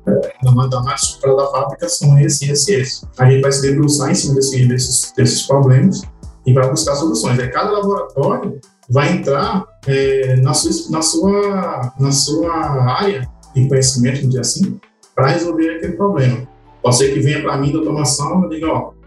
é, 0.06 0.44
da 0.44 0.50
análise 0.50 1.18
da 1.22 1.46
fábrica 1.46 1.88
são 1.88 2.18
esse, 2.18 2.50
esse, 2.50 2.74
esse. 2.74 3.06
A 3.18 3.30
gente 3.30 3.40
vai 3.40 3.50
se 3.50 3.62
debruçar 3.62 4.10
em 4.10 4.14
cima 4.14 4.34
desse, 4.34 4.66
desses, 4.66 5.12
desses 5.16 5.46
problemas 5.46 6.02
e 6.44 6.52
vai 6.52 6.68
buscar 6.68 6.94
soluções. 6.96 7.38
Aí 7.38 7.48
cada 7.48 7.70
laboratório 7.70 8.60
vai 8.90 9.16
entrar 9.16 9.64
é, 9.86 10.36
na, 10.36 10.52
sua, 10.52 10.90
na, 10.90 11.00
sua, 11.00 11.92
na 11.98 12.12
sua 12.12 12.52
área 12.98 13.26
de 13.54 13.66
conhecimento, 13.66 14.20
vamos 14.20 14.36
assim, 14.36 14.78
para 15.14 15.28
resolver 15.28 15.76
aquele 15.76 15.94
problema. 15.94 16.46
Pode 16.82 16.96
ser 16.96 17.14
que 17.14 17.20
venha 17.20 17.42
para 17.42 17.56
mim 17.56 17.72
da 17.72 17.78
automação 17.78 18.44
e 18.44 18.48
diga, 18.50 18.68
ó, 18.68 18.99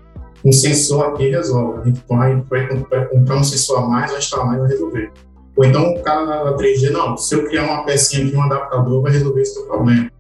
um 0.46 0.52
sensor 0.52 1.06
aqui 1.06 1.30
resolve. 1.30 1.82
A 1.82 1.84
gente 1.86 2.04
vai, 2.08 2.42
vai, 2.50 3.08
comprar 3.08 3.38
um 3.38 3.44
sensor 3.44 3.80
a 3.80 3.88
mais, 3.88 4.12
vai 4.12 4.20
instalar 4.20 4.56
e 4.56 4.60
vai 4.60 4.70
resolver. 4.70 5.12
Ou 5.56 5.64
então 5.64 5.94
o 5.94 6.02
cara 6.02 6.44
da 6.44 6.58
3D, 6.58 6.90
não, 6.90 7.16
se 7.16 7.36
eu 7.36 7.46
criar 7.46 7.66
uma 7.66 7.86
pecinha 7.86 8.26
aqui, 8.26 8.36
um 8.36 8.42
adaptador, 8.42 9.02
vai 9.02 9.12
resolver 9.12 9.42
esse 9.42 9.56
teu 9.56 9.66
problema. 9.66 10.12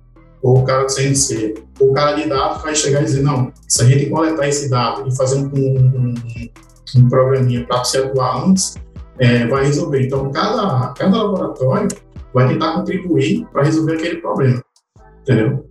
Ou 0.42 0.60
o 0.60 0.64
cara 0.64 0.84
do 0.84 0.92
CNC. 0.92 1.56
Ou 1.80 1.92
o 1.92 1.94
cara 1.94 2.14
de 2.14 2.30
dados 2.30 2.62
vai 2.62 2.76
chegar 2.76 3.02
e 3.02 3.06
dizer, 3.06 3.24
não, 3.24 3.52
se 3.68 3.82
a 3.82 3.86
gente 3.86 4.10
coletar 4.10 4.48
esse 4.48 4.70
dado 4.70 5.08
e 5.08 5.16
fazer 5.16 5.38
um, 5.38 5.48
um, 5.48 6.14
um 6.98 7.10
programinha 7.10 7.66
para 7.66 7.84
você 7.84 7.98
atuar 7.98 8.46
antes, 8.46 8.76
é, 9.18 9.48
vai 9.48 9.66
resolver. 9.66 10.06
Então, 10.06 10.32
cada, 10.32 10.94
cada 10.94 11.18
laboratório 11.18 11.88
vai 12.34 12.48
tentar 12.48 12.74
contribuir 12.74 13.46
para 13.52 13.64
resolver 13.64 13.94
aquele 13.94 14.18
problema, 14.18 14.64
entendeu? 15.22 15.66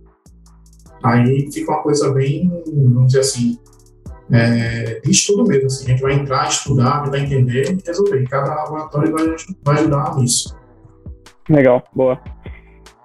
Aí 1.03 1.51
fica 1.51 1.71
uma 1.71 1.83
coisa 1.83 2.11
bem, 2.13 2.49
vamos 2.65 3.07
dizer 3.07 3.19
assim, 3.19 3.59
é, 4.33 4.99
de 4.99 5.11
estudo 5.11 5.47
mesmo. 5.47 5.67
Assim. 5.67 5.85
A 5.85 5.89
gente 5.89 6.01
vai 6.01 6.13
entrar, 6.13 6.47
estudar, 6.47 7.09
vai 7.09 7.21
entender 7.21 7.71
e 7.71 7.77
resolver. 7.85 8.27
Cada 8.27 8.53
laboratório 8.53 9.11
vai, 9.11 9.35
vai 9.63 9.75
ajudar 9.79 10.15
nisso. 10.17 10.57
Legal, 11.49 11.83
boa. 11.93 12.19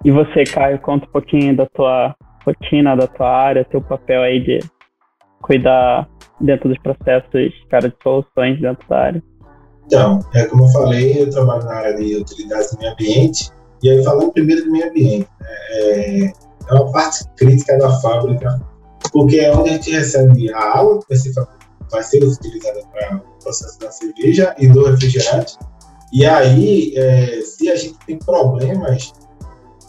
E 0.04 0.10
você, 0.10 0.44
Caio, 0.44 0.78
conta 0.78 1.06
um 1.06 1.10
pouquinho 1.10 1.56
da 1.56 1.66
tua 1.66 2.14
rotina, 2.46 2.96
da 2.96 3.06
tua 3.06 3.28
área, 3.28 3.64
teu 3.64 3.80
papel 3.82 4.22
aí 4.22 4.40
de 4.40 4.58
cuidar 5.42 6.08
dentro 6.40 6.68
dos 6.68 6.78
processos, 6.78 7.52
cara, 7.68 7.88
de 7.88 7.96
soluções 8.02 8.60
dentro 8.60 8.88
da 8.88 8.98
área? 8.98 9.22
Então, 9.86 10.20
é 10.34 10.44
como 10.46 10.64
eu 10.64 10.68
falei, 10.68 11.22
eu 11.22 11.30
trabalho 11.30 11.64
na 11.64 11.74
área 11.74 11.96
de 11.96 12.16
utilidades 12.16 12.72
do 12.72 12.78
meio 12.78 12.92
ambiente, 12.92 13.50
e 13.82 13.90
aí 13.90 14.04
falando 14.04 14.32
primeiro 14.32 14.64
do 14.64 14.70
meio 14.70 14.88
ambiente, 14.88 15.28
né, 15.40 15.48
é, 15.70 16.24
é 16.26 16.74
uma 16.74 16.92
parte 16.92 17.24
crítica 17.36 17.78
da 17.78 17.90
fábrica, 18.00 18.60
porque 19.12 19.36
é 19.36 19.54
onde 19.54 19.70
a 19.70 19.72
gente 19.74 19.90
recebe 19.90 20.52
a 20.52 20.78
água 20.78 20.98
que 21.00 21.06
vai 21.90 22.02
ser, 22.02 22.24
utilizada 22.24 22.80
para 22.92 23.16
o 23.16 23.42
processo 23.42 23.78
da 23.78 23.90
cerveja 23.90 24.54
e 24.58 24.68
do 24.68 24.84
refrigerante, 24.84 25.56
e 26.12 26.24
aí, 26.24 26.94
é, 26.96 27.40
se 27.42 27.70
a 27.70 27.76
gente 27.76 27.98
tem 28.06 28.18
problemas 28.18 29.12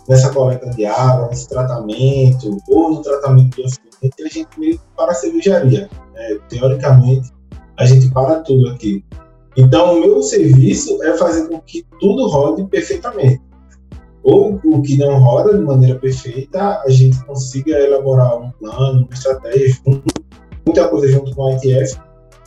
nessa 0.08 0.34
coleta 0.34 0.70
de 0.72 0.86
água, 0.86 1.28
nesse 1.30 1.48
tratamento, 1.48 2.58
ou 2.68 2.90
no 2.90 3.02
tratamento 3.02 3.56
do 3.56 3.66
acidente, 3.66 4.24
a 4.24 4.28
gente 4.28 4.60
meio 4.60 4.82
para 4.98 5.12
a 5.12 5.16
cervejaria. 5.16 5.90
Né? 6.14 6.40
Teoricamente, 6.50 7.32
a 7.78 7.86
gente 7.86 8.10
para 8.10 8.42
tudo 8.42 8.70
aqui. 8.70 9.04
Então, 9.56 9.98
o 9.98 10.02
meu 10.02 10.22
serviço 10.22 11.02
é 11.04 11.16
fazer 11.18 11.48
com 11.48 11.60
que 11.62 11.86
tudo 12.00 12.28
rode 12.28 12.66
perfeitamente. 12.66 13.42
Ou 14.24 14.60
o 14.64 14.82
que 14.82 14.98
não 14.98 15.20
roda 15.20 15.58
de 15.58 15.64
maneira 15.64 15.98
perfeita, 15.98 16.82
a 16.82 16.90
gente 16.90 17.24
consiga 17.26 17.80
elaborar 17.80 18.38
um 18.38 18.52
plano, 18.52 19.06
uma 19.06 19.14
estratégia, 19.14 19.76
muita 20.66 20.88
coisa 20.90 21.08
junto 21.08 21.34
com 21.36 21.48
a 21.48 21.54
ITF, 21.54 21.98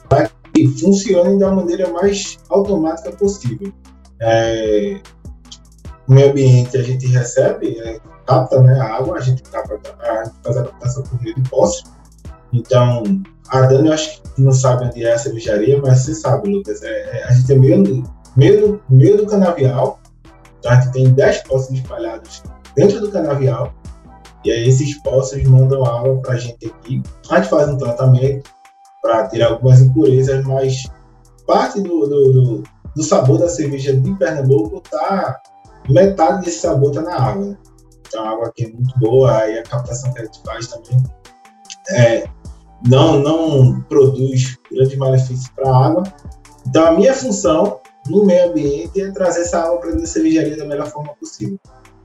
para 0.08 0.30
que 0.54 0.68
funcione 0.68 1.38
da 1.38 1.50
maneira 1.50 1.88
mais 1.90 2.38
automática 2.50 3.12
possível. 3.12 3.72
É, 4.20 5.00
no 6.06 6.14
meio 6.14 6.30
ambiente 6.30 6.76
a 6.76 6.82
gente 6.82 7.06
recebe, 7.06 7.78
é, 7.80 7.98
capta 8.26 8.60
né, 8.62 8.78
a 8.78 8.96
água, 8.96 9.16
a 9.16 9.20
gente, 9.20 9.42
capta, 9.42 9.80
a 10.00 10.24
gente 10.24 10.36
faz 10.42 10.56
a 10.56 10.64
captação 10.64 11.02
por 11.04 11.22
meio 11.22 11.34
de 11.34 11.48
poços. 11.48 11.84
Então, 12.52 13.02
a 13.48 13.62
Dani 13.62 13.88
eu 13.88 13.94
acho 13.94 14.20
que 14.22 14.42
não 14.42 14.52
sabe 14.52 14.86
onde 14.86 15.04
é 15.04 15.12
a 15.12 15.18
cervejaria, 15.18 15.80
mas 15.80 16.00
você 16.00 16.14
sabe, 16.14 16.50
Lucas. 16.50 16.82
É, 16.82 16.88
é, 16.88 17.24
a 17.24 17.32
gente 17.32 17.52
é 17.52 17.56
meio, 17.56 18.04
meio, 18.36 18.80
meio 18.88 19.16
do 19.16 19.26
canavial, 19.26 19.98
tá? 20.62 20.80
gente 20.80 20.92
tem 20.92 21.12
10 21.12 21.42
poços 21.42 21.70
espalhados 21.70 22.42
dentro 22.74 23.00
do 23.00 23.10
canavial, 23.10 23.72
e 24.44 24.50
aí 24.50 24.68
esses 24.68 25.00
poços 25.02 25.42
mandam 25.44 25.84
água 25.84 26.20
para 26.20 26.34
a 26.34 26.38
gente 26.38 26.66
aqui. 26.66 27.02
A 27.30 27.36
gente 27.36 27.48
faz 27.48 27.68
um 27.68 27.76
tratamento 27.76 28.50
para 29.00 29.28
tirar 29.28 29.48
algumas 29.48 29.80
impurezas, 29.80 30.44
mas 30.44 30.84
parte 31.46 31.80
do, 31.80 32.06
do, 32.06 32.32
do, 32.32 32.62
do 32.94 33.02
sabor 33.02 33.38
da 33.38 33.48
cerveja 33.48 33.94
de 33.94 34.14
Pernambuco 34.14 34.80
tá 34.80 35.40
metade 35.88 36.44
desse 36.44 36.60
sabor 36.60 36.90
está 36.90 37.02
na 37.02 37.16
água. 37.16 37.58
Então 38.06 38.24
a 38.24 38.30
água 38.30 38.46
aqui 38.48 38.64
é 38.64 38.68
muito 38.68 38.98
boa, 38.98 39.38
aí 39.38 39.58
a 39.58 39.62
captação 39.62 40.12
que 40.12 40.20
a 40.20 40.24
gente 40.24 40.40
faz 40.44 40.68
também 40.68 41.02
é, 41.90 42.24
não, 42.86 43.18
não 43.20 43.80
produz 43.82 44.56
grandes 44.70 44.96
malefícios 44.96 45.48
para 45.50 45.70
a 45.70 45.86
água. 45.86 46.02
Então 46.66 46.86
a 46.86 46.92
minha 46.92 47.14
função 47.14 47.80
no 48.12 48.26
meio 48.26 48.50
ambiente 48.50 49.00
é 49.00 49.10
trazer 49.10 49.40
essa 49.40 49.58
água 49.58 49.78
para 49.78 49.88
dentro 49.88 50.02
da 50.02 50.06
cervejaria 50.06 50.56
da 50.56 50.66
melhor 50.66 50.86
forma 50.86 51.14
possível 51.14 51.58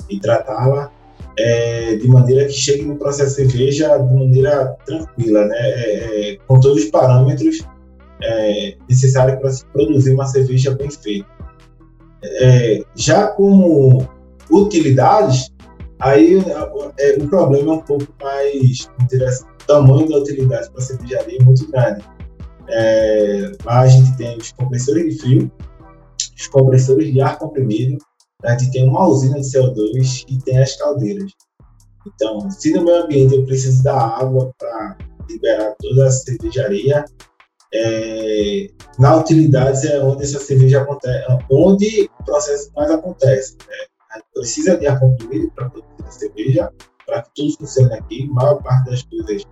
e 0.09 0.19
tratá-la 0.21 0.89
é, 1.37 1.97
de 1.97 2.07
maneira 2.07 2.45
que 2.45 2.53
chegue 2.53 2.83
no 2.83 2.95
processo 2.95 3.35
de 3.35 3.51
cerveja 3.51 3.97
de 3.97 4.13
maneira 4.13 4.75
tranquila, 4.85 5.45
né? 5.45 5.57
É, 5.57 6.31
é 6.31 6.37
com 6.47 6.59
todos 6.61 6.85
os 6.85 6.89
parâmetros 6.89 7.59
é, 8.23 8.77
necessários 8.89 9.37
para 9.39 9.49
se 9.51 9.65
produzir 9.65 10.13
uma 10.13 10.25
cerveja 10.25 10.73
bem 10.75 10.89
feita. 10.89 11.27
É, 12.23 12.79
já 12.95 13.27
como 13.27 14.07
utilidades, 14.49 15.53
aí 15.99 16.41
é, 16.99 17.17
o 17.21 17.27
problema 17.27 17.73
é 17.73 17.75
um 17.75 17.81
pouco 17.81 18.07
mais, 18.23 18.89
assim, 19.27 19.43
o 19.43 19.67
tamanho 19.67 20.07
da 20.09 20.17
utilidade 20.19 20.71
para 20.71 20.81
a 20.81 20.85
cervejaria 20.85 21.37
é 21.39 21.43
muito 21.43 21.69
grande. 21.69 22.03
Lá 23.65 23.81
a 23.81 23.87
gente 23.87 24.17
tem 24.17 24.37
os 24.37 24.51
compressores 24.53 25.13
de 25.13 25.21
frio, 25.21 25.51
os 26.37 26.47
compressores 26.47 27.11
de 27.11 27.21
ar 27.21 27.37
comprimido, 27.39 27.97
a 28.43 28.55
gente 28.55 28.71
tem 28.71 28.87
uma 28.87 29.07
usina 29.07 29.39
de 29.39 29.47
CO2 29.47 30.25
e 30.29 30.37
tem 30.43 30.59
as 30.59 30.75
caldeiras. 30.75 31.31
Então, 32.05 32.49
se 32.51 32.71
no 32.71 32.85
meu 32.85 33.03
ambiente 33.03 33.35
eu 33.35 33.45
preciso 33.45 33.83
da 33.83 33.99
água 33.99 34.53
para 34.57 34.97
liberar 35.27 35.75
toda 35.79 36.07
a 36.07 36.11
cervejaria, 36.11 37.03
é, 37.73 38.67
na 38.97 39.17
utilidades 39.17 39.83
é 39.83 40.01
onde 40.01 40.23
essa 40.23 40.39
cerveja 40.39 40.81
acontece, 40.81 41.25
onde 41.51 42.09
o 42.19 42.23
processo 42.23 42.71
mais 42.75 42.89
acontece. 42.91 43.57
Né? 43.67 43.75
A 44.11 44.17
gente 44.17 44.27
precisa 44.33 44.77
de 44.77 44.87
ar 44.87 44.99
comprimido 44.99 45.51
para 45.51 45.69
produzir 45.69 46.03
a 46.05 46.11
cerveja, 46.11 46.73
para 47.05 47.21
que 47.23 47.29
tudo 47.35 47.57
funcione 47.57 47.93
aqui. 47.93 48.27
A 48.29 48.33
maior 48.33 48.63
parte 48.63 48.89
das 48.89 49.03
coisas, 49.03 49.43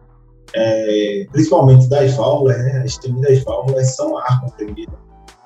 é, 0.53 1.25
principalmente 1.31 1.89
das 1.89 2.13
válvulas, 2.13 2.57
né? 2.57 2.83
as 2.85 2.97
das 2.97 3.43
válvulas 3.43 3.95
são 3.95 4.17
ar 4.17 4.41
comprimido. 4.41 5.04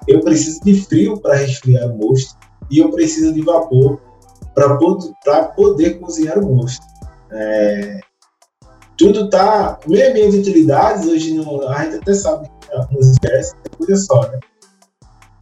Eu 0.10 0.22
preciso 0.22 0.60
de 0.62 0.82
frio 0.82 1.20
para 1.20 1.36
resfriar 1.36 1.88
o 1.88 1.96
mosto 1.96 2.36
e 2.72 2.80
eu 2.80 2.90
preciso 2.90 3.32
de 3.32 3.42
vapor 3.44 4.02
para 4.56 5.44
poder 5.50 6.00
cozinhar 6.00 6.40
o 6.40 6.56
mosto. 6.56 6.84
É, 7.32 8.00
tudo. 8.98 9.30
O 9.86 9.92
meio 9.92 10.10
ambiente 10.10 10.32
de 10.32 10.40
utilidades, 10.40 11.06
hoje 11.06 11.36
no, 11.36 11.68
a 11.68 11.84
gente 11.84 11.98
até 11.98 12.14
sabe 12.16 12.50
que 12.60 12.96
nos 12.96 13.12
esquece, 13.12 13.54
é 13.64 13.78
coisa 13.78 13.96
só, 13.96 14.22
né? 14.32 14.40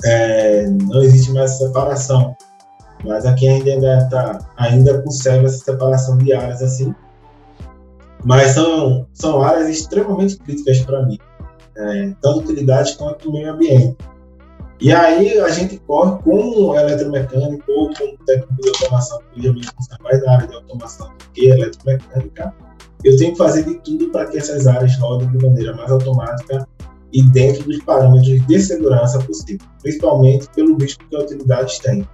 É, 0.04 0.68
não 0.68 1.02
existe 1.02 1.32
mais 1.32 1.52
essa 1.52 1.68
separação. 1.68 2.36
Mas 3.06 3.26
aqui 3.26 3.48
ainda, 3.48 4.10
tá, 4.10 4.40
ainda 4.58 5.02
conserva 5.02 5.46
essa 5.46 5.64
separação 5.64 6.18
de 6.18 6.34
áreas 6.34 6.62
assim. 6.62 6.94
Mas 8.26 8.52
são, 8.52 9.08
são 9.14 9.42
áreas 9.42 9.70
extremamente 9.70 10.38
críticas 10.40 10.82
para 10.82 11.06
mim, 11.06 11.18
é, 11.78 12.14
tanto 12.22 12.40
utilidade 12.40 12.98
quanto 12.98 13.32
meio 13.32 13.54
ambiente. 13.54 13.96
E 14.80 14.94
aí 14.94 15.40
a 15.40 15.50
gente 15.50 15.78
corre 15.80 16.22
como 16.22 16.76
eletromecânico 16.76 17.72
ou 17.72 17.94
como 17.96 18.18
técnico 18.26 18.62
de 18.62 18.70
automação, 18.70 19.20
que 19.34 19.42
geralmente 19.42 19.72
funciona 19.76 20.04
mais 20.04 20.24
na 20.24 20.32
área 20.34 20.48
de 20.48 20.56
automação 20.56 21.08
do 21.08 21.26
que 21.34 21.48
eletromecânica, 21.48 22.54
eu 23.04 23.16
tenho 23.18 23.32
que 23.32 23.38
fazer 23.38 23.64
de 23.64 23.76
tudo 23.80 24.10
para 24.10 24.26
que 24.26 24.38
essas 24.38 24.68
áreas 24.68 24.98
rodem 24.98 25.30
de 25.30 25.46
maneira 25.46 25.76
mais 25.76 25.92
automática 25.92 26.68
e 27.14 27.24
dentro 27.24 27.64
dos 27.64 27.82
parâmetros 27.84 28.46
de 28.46 28.60
segurança 28.60 29.20
possível, 29.20 29.66
principalmente 29.82 30.48
pelo 30.56 30.78
risco 30.78 31.04
que 31.10 31.16
a 31.16 31.20
utilidade 31.20 31.80
tem. 31.82 32.08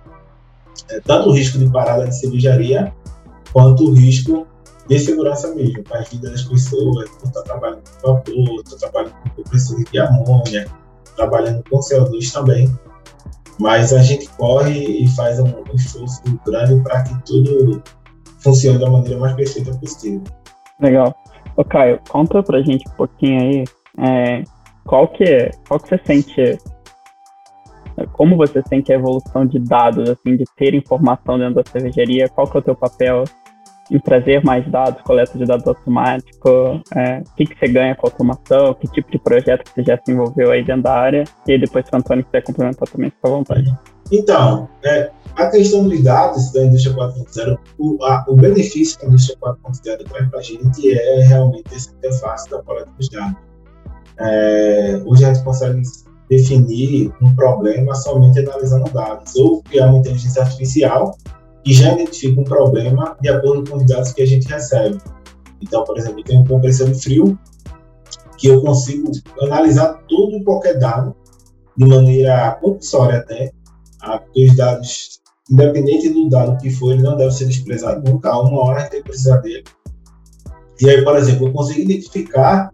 É, 0.90 1.00
tanto 1.02 1.30
o 1.30 1.34
risco 1.34 1.58
de 1.58 1.70
parada 1.72 2.08
de 2.08 2.20
cervejaria, 2.20 2.94
quanto 3.52 3.86
o 3.86 3.94
risco 3.94 4.46
de 4.88 5.00
segurança 5.00 5.54
mesmo, 5.56 5.84
para 5.84 6.00
a 6.00 6.04
vida 6.04 6.30
das 6.30 6.44
pessoas, 6.44 7.10
estou 7.24 7.44
trabalhando 7.44 7.82
com 8.02 8.14
vapor, 8.14 8.62
estou 8.64 8.78
trabalhando 8.78 9.14
com 9.24 9.44
compressores 9.44 9.86
de 9.92 10.00
amônia, 10.00 10.68
trabalhando 11.16 11.64
com 11.70 11.80
CO2 11.80 12.32
também, 12.32 12.70
mas 13.60 13.94
a 13.94 14.02
gente 14.02 14.28
corre 14.30 15.04
e 15.04 15.08
faz 15.10 15.40
um, 15.40 15.64
esforço 15.74 16.22
grande 16.46 16.82
para 16.84 17.04
que 17.04 17.24
tudo 17.26 17.82
funcione 18.40 18.80
da 18.80 18.90
maneira 18.90 19.20
mais 19.20 19.34
perfeita 19.34 19.72
possível. 19.78 20.24
Legal. 20.80 21.16
Ô 21.56 21.64
Caio, 21.64 22.00
conta 22.10 22.42
pra 22.42 22.62
gente 22.62 22.88
um 22.90 22.96
pouquinho 22.96 23.42
aí 23.42 23.64
é, 24.00 24.44
qual 24.86 25.08
que 25.08 25.24
é, 25.24 25.52
qual 25.68 25.80
que 25.80 25.90
você 25.90 26.02
sente, 26.06 26.58
como 28.12 28.36
você 28.36 28.62
sente 28.68 28.92
a 28.92 28.96
evolução 28.96 29.46
de 29.46 29.60
dados, 29.60 30.10
assim, 30.10 30.36
de 30.36 30.46
ter 30.58 30.74
informação 30.74 31.38
dentro 31.38 31.56
da 31.56 31.70
cervejaria, 31.70 32.28
qual 32.30 32.48
que 32.48 32.58
é 32.58 32.60
o 32.60 32.64
teu 32.64 32.76
papel 32.76 33.24
em 33.92 34.00
trazer 34.00 34.44
mais 34.44 34.70
dados, 34.70 35.02
coleta 35.02 35.38
de 35.38 35.46
dados 35.46 35.68
automático, 35.68 36.82
é, 36.96 37.20
o 37.20 37.36
que, 37.36 37.46
que 37.46 37.60
você 37.60 37.68
ganha 37.68 37.96
com 37.96 38.08
a 38.08 38.10
automação, 38.10 38.74
que 38.74 38.88
tipo 38.88 39.12
de 39.12 39.20
projeto 39.20 39.64
que 39.64 39.72
você 39.76 39.84
já 39.84 40.00
se 40.04 40.12
envolveu 40.12 40.52
aí 40.52 40.64
dentro 40.64 40.84
da 40.84 40.94
área, 40.94 41.24
e 41.48 41.58
depois 41.58 41.86
se 41.86 41.92
o 41.94 41.98
Antônio 41.98 42.24
quiser 42.26 42.44
complementar 42.44 42.88
também, 42.88 43.10
fica 43.10 43.28
à 43.28 43.32
vontade. 43.32 43.78
Então, 44.12 44.70
é, 44.84 45.12
a 45.36 45.48
questão 45.48 45.88
dos 45.88 46.04
dados 46.04 46.52
da 46.52 46.66
indústria 46.66 46.96
4.0, 46.96 47.58
o, 47.80 47.98
o 48.28 48.36
benefício 48.36 49.00
que 49.00 49.06
a 49.06 49.10
indústria 49.10 49.38
4.0 49.42 50.10
traz 50.10 50.30
para 50.30 50.40
a 50.40 50.44
gente 50.44 50.94
é 50.94 51.24
realmente 51.24 51.74
essa 51.74 51.92
interface 51.92 52.50
da 52.50 52.62
coleta 52.62 52.90
dos 52.98 53.10
dados. 53.10 53.38
É, 54.20 55.02
hoje 55.06 55.26
a 55.26 55.34
gente 55.34 55.44
consegue 55.44 55.82
definir 56.30 57.12
um 57.22 57.36
problema 57.36 57.96
somente 57.96 58.40
analisando 58.40 58.90
dados, 58.92 59.36
ou 59.36 59.62
criar 59.64 59.88
uma 59.88 60.00
inteligência 60.00 60.44
artificial 60.44 61.16
e 61.66 61.74
já 61.74 61.94
identifica 61.94 62.40
um 62.40 62.44
problema 62.44 63.18
de 63.22 63.30
acordo 63.30 63.70
com 63.70 63.78
os 63.78 63.86
dados 63.86 64.12
que 64.12 64.22
a 64.22 64.26
gente 64.26 64.48
recebe. 64.48 64.98
Então, 65.62 65.84
por 65.84 65.98
exemplo, 65.98 66.20
eu 66.20 66.24
tenho 66.24 66.42
um 66.42 66.46
compressor 66.46 66.90
de 66.90 67.02
frio 67.02 67.40
que 68.38 68.48
eu 68.48 68.62
consigo 68.62 69.12
analisar 69.42 69.94
todo 70.08 70.36
e 70.36 70.44
qualquer 70.44 70.78
dado 70.78 71.16
de 71.78 71.86
maneira 71.86 72.58
compulsória 72.62 73.20
até, 73.20 73.52
porque 74.00 74.46
os 74.46 74.56
dados, 74.56 75.22
independente 75.50 76.10
do 76.10 76.30
dado 76.30 76.58
que 76.58 76.70
for, 76.70 76.92
ele 76.92 77.02
não 77.02 77.16
deve 77.16 77.32
ser 77.32 77.46
desprezado 77.46 78.04
nunca, 78.12 78.38
uma 78.38 78.64
hora 78.66 78.90
tem 78.90 79.02
que 79.02 79.10
precisar 79.10 79.38
dele. 79.38 79.64
E 80.82 80.90
aí, 80.90 81.04
por 81.04 81.16
exemplo, 81.16 81.48
eu 81.48 81.54
consigo 81.54 81.80
identificar 81.80 82.70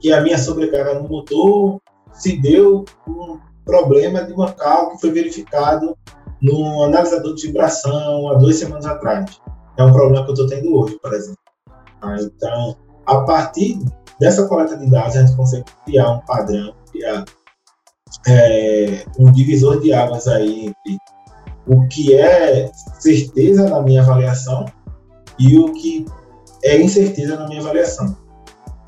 que 0.00 0.12
a 0.12 0.20
minha 0.20 0.36
sobrecarga 0.36 1.00
no 1.00 1.08
motor 1.08 1.80
se 2.12 2.36
deu 2.36 2.84
um 3.08 3.38
problema 3.64 4.22
de 4.22 4.32
uma 4.34 4.52
cal 4.52 4.90
que 4.90 5.00
foi 5.00 5.10
verificado 5.10 5.96
no 6.42 6.84
analisador 6.84 7.34
de 7.34 7.46
vibração 7.46 8.28
há 8.28 8.34
duas 8.34 8.56
semanas 8.56 8.86
atrás. 8.86 9.40
É 9.78 9.82
um 9.82 9.92
problema 9.92 10.24
que 10.24 10.30
eu 10.30 10.34
estou 10.34 10.48
tendo 10.48 10.74
hoje, 10.74 10.98
por 11.00 11.12
exemplo. 11.12 11.38
Ah, 12.02 12.16
então, 12.20 12.76
a 13.06 13.20
partir 13.22 13.78
dessa 14.20 14.46
coleta 14.46 14.76
de 14.76 14.90
dados, 14.90 15.16
a 15.16 15.22
gente 15.24 15.36
consegue 15.36 15.64
criar 15.84 16.10
um 16.10 16.20
padrão, 16.20 16.74
criar 16.90 17.24
é, 18.28 19.04
um 19.18 19.32
divisor 19.32 19.80
de 19.80 19.92
águas 19.92 20.28
aí 20.28 20.66
entre 20.66 20.98
o 21.66 21.86
que 21.88 22.14
é 22.14 22.70
certeza 22.98 23.68
na 23.68 23.80
minha 23.82 24.02
avaliação 24.02 24.66
e 25.38 25.58
o 25.58 25.72
que 25.72 26.04
é 26.62 26.80
incerteza 26.80 27.36
na 27.36 27.48
minha 27.48 27.60
avaliação. 27.60 28.16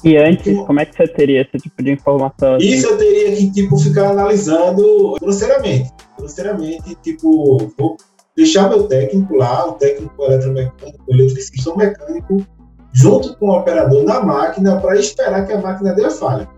E 0.04 0.16
antes, 0.16 0.46
então, 0.46 0.66
como 0.66 0.80
é 0.80 0.84
que 0.84 0.94
você 0.94 1.08
teria 1.08 1.42
esse 1.42 1.58
tipo 1.58 1.82
de 1.82 1.92
informação? 1.92 2.58
Isso 2.58 2.86
eu 2.86 2.98
teria 2.98 3.34
que, 3.34 3.50
tipo, 3.50 3.76
ficar 3.78 4.10
analisando 4.10 5.16
grosseiramente. 5.20 5.90
Grosseiramente, 6.26 6.96
tipo, 6.96 7.72
vou 7.78 7.96
deixar 8.36 8.68
meu 8.68 8.88
técnico 8.88 9.36
lá, 9.36 9.68
o 9.68 9.74
técnico 9.74 10.24
eletromecânico, 10.24 11.04
eletricista 11.08 11.70
ou 11.70 11.76
mecânico, 11.76 12.44
junto 12.92 13.36
com 13.36 13.46
o 13.46 13.58
operador 13.58 14.02
na 14.02 14.20
máquina, 14.20 14.80
para 14.80 14.98
esperar 14.98 15.46
que 15.46 15.52
a 15.52 15.60
máquina 15.60 15.94
dê 15.94 16.04
a 16.04 16.10
falha. 16.10 16.48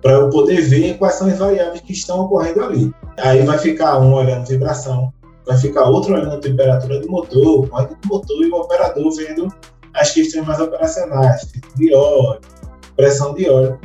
Para 0.00 0.12
eu 0.12 0.30
poder 0.30 0.60
ver 0.62 0.96
quais 0.96 1.14
são 1.14 1.26
as 1.26 1.36
variáveis 1.36 1.80
que 1.80 1.92
estão 1.92 2.20
ocorrendo 2.20 2.62
ali. 2.62 2.94
Aí 3.18 3.42
vai 3.42 3.58
ficar 3.58 3.98
um 3.98 4.14
olhando 4.14 4.46
vibração, 4.46 5.12
vai 5.44 5.58
ficar 5.58 5.84
outro 5.84 6.14
olhando 6.14 6.36
a 6.36 6.40
temperatura 6.40 7.00
do 7.00 7.10
motor, 7.10 7.68
o 7.70 7.84
do 7.84 8.08
motor 8.08 8.42
e 8.42 8.50
o 8.50 8.54
operador 8.54 9.12
vendo 9.16 9.48
as 9.94 10.12
questões 10.12 10.46
mais 10.46 10.60
operacionais, 10.60 11.42
tipo 11.46 11.76
de 11.76 11.92
óleo, 11.92 12.40
pressão 12.96 13.34
de 13.34 13.50
óleo. 13.50 13.78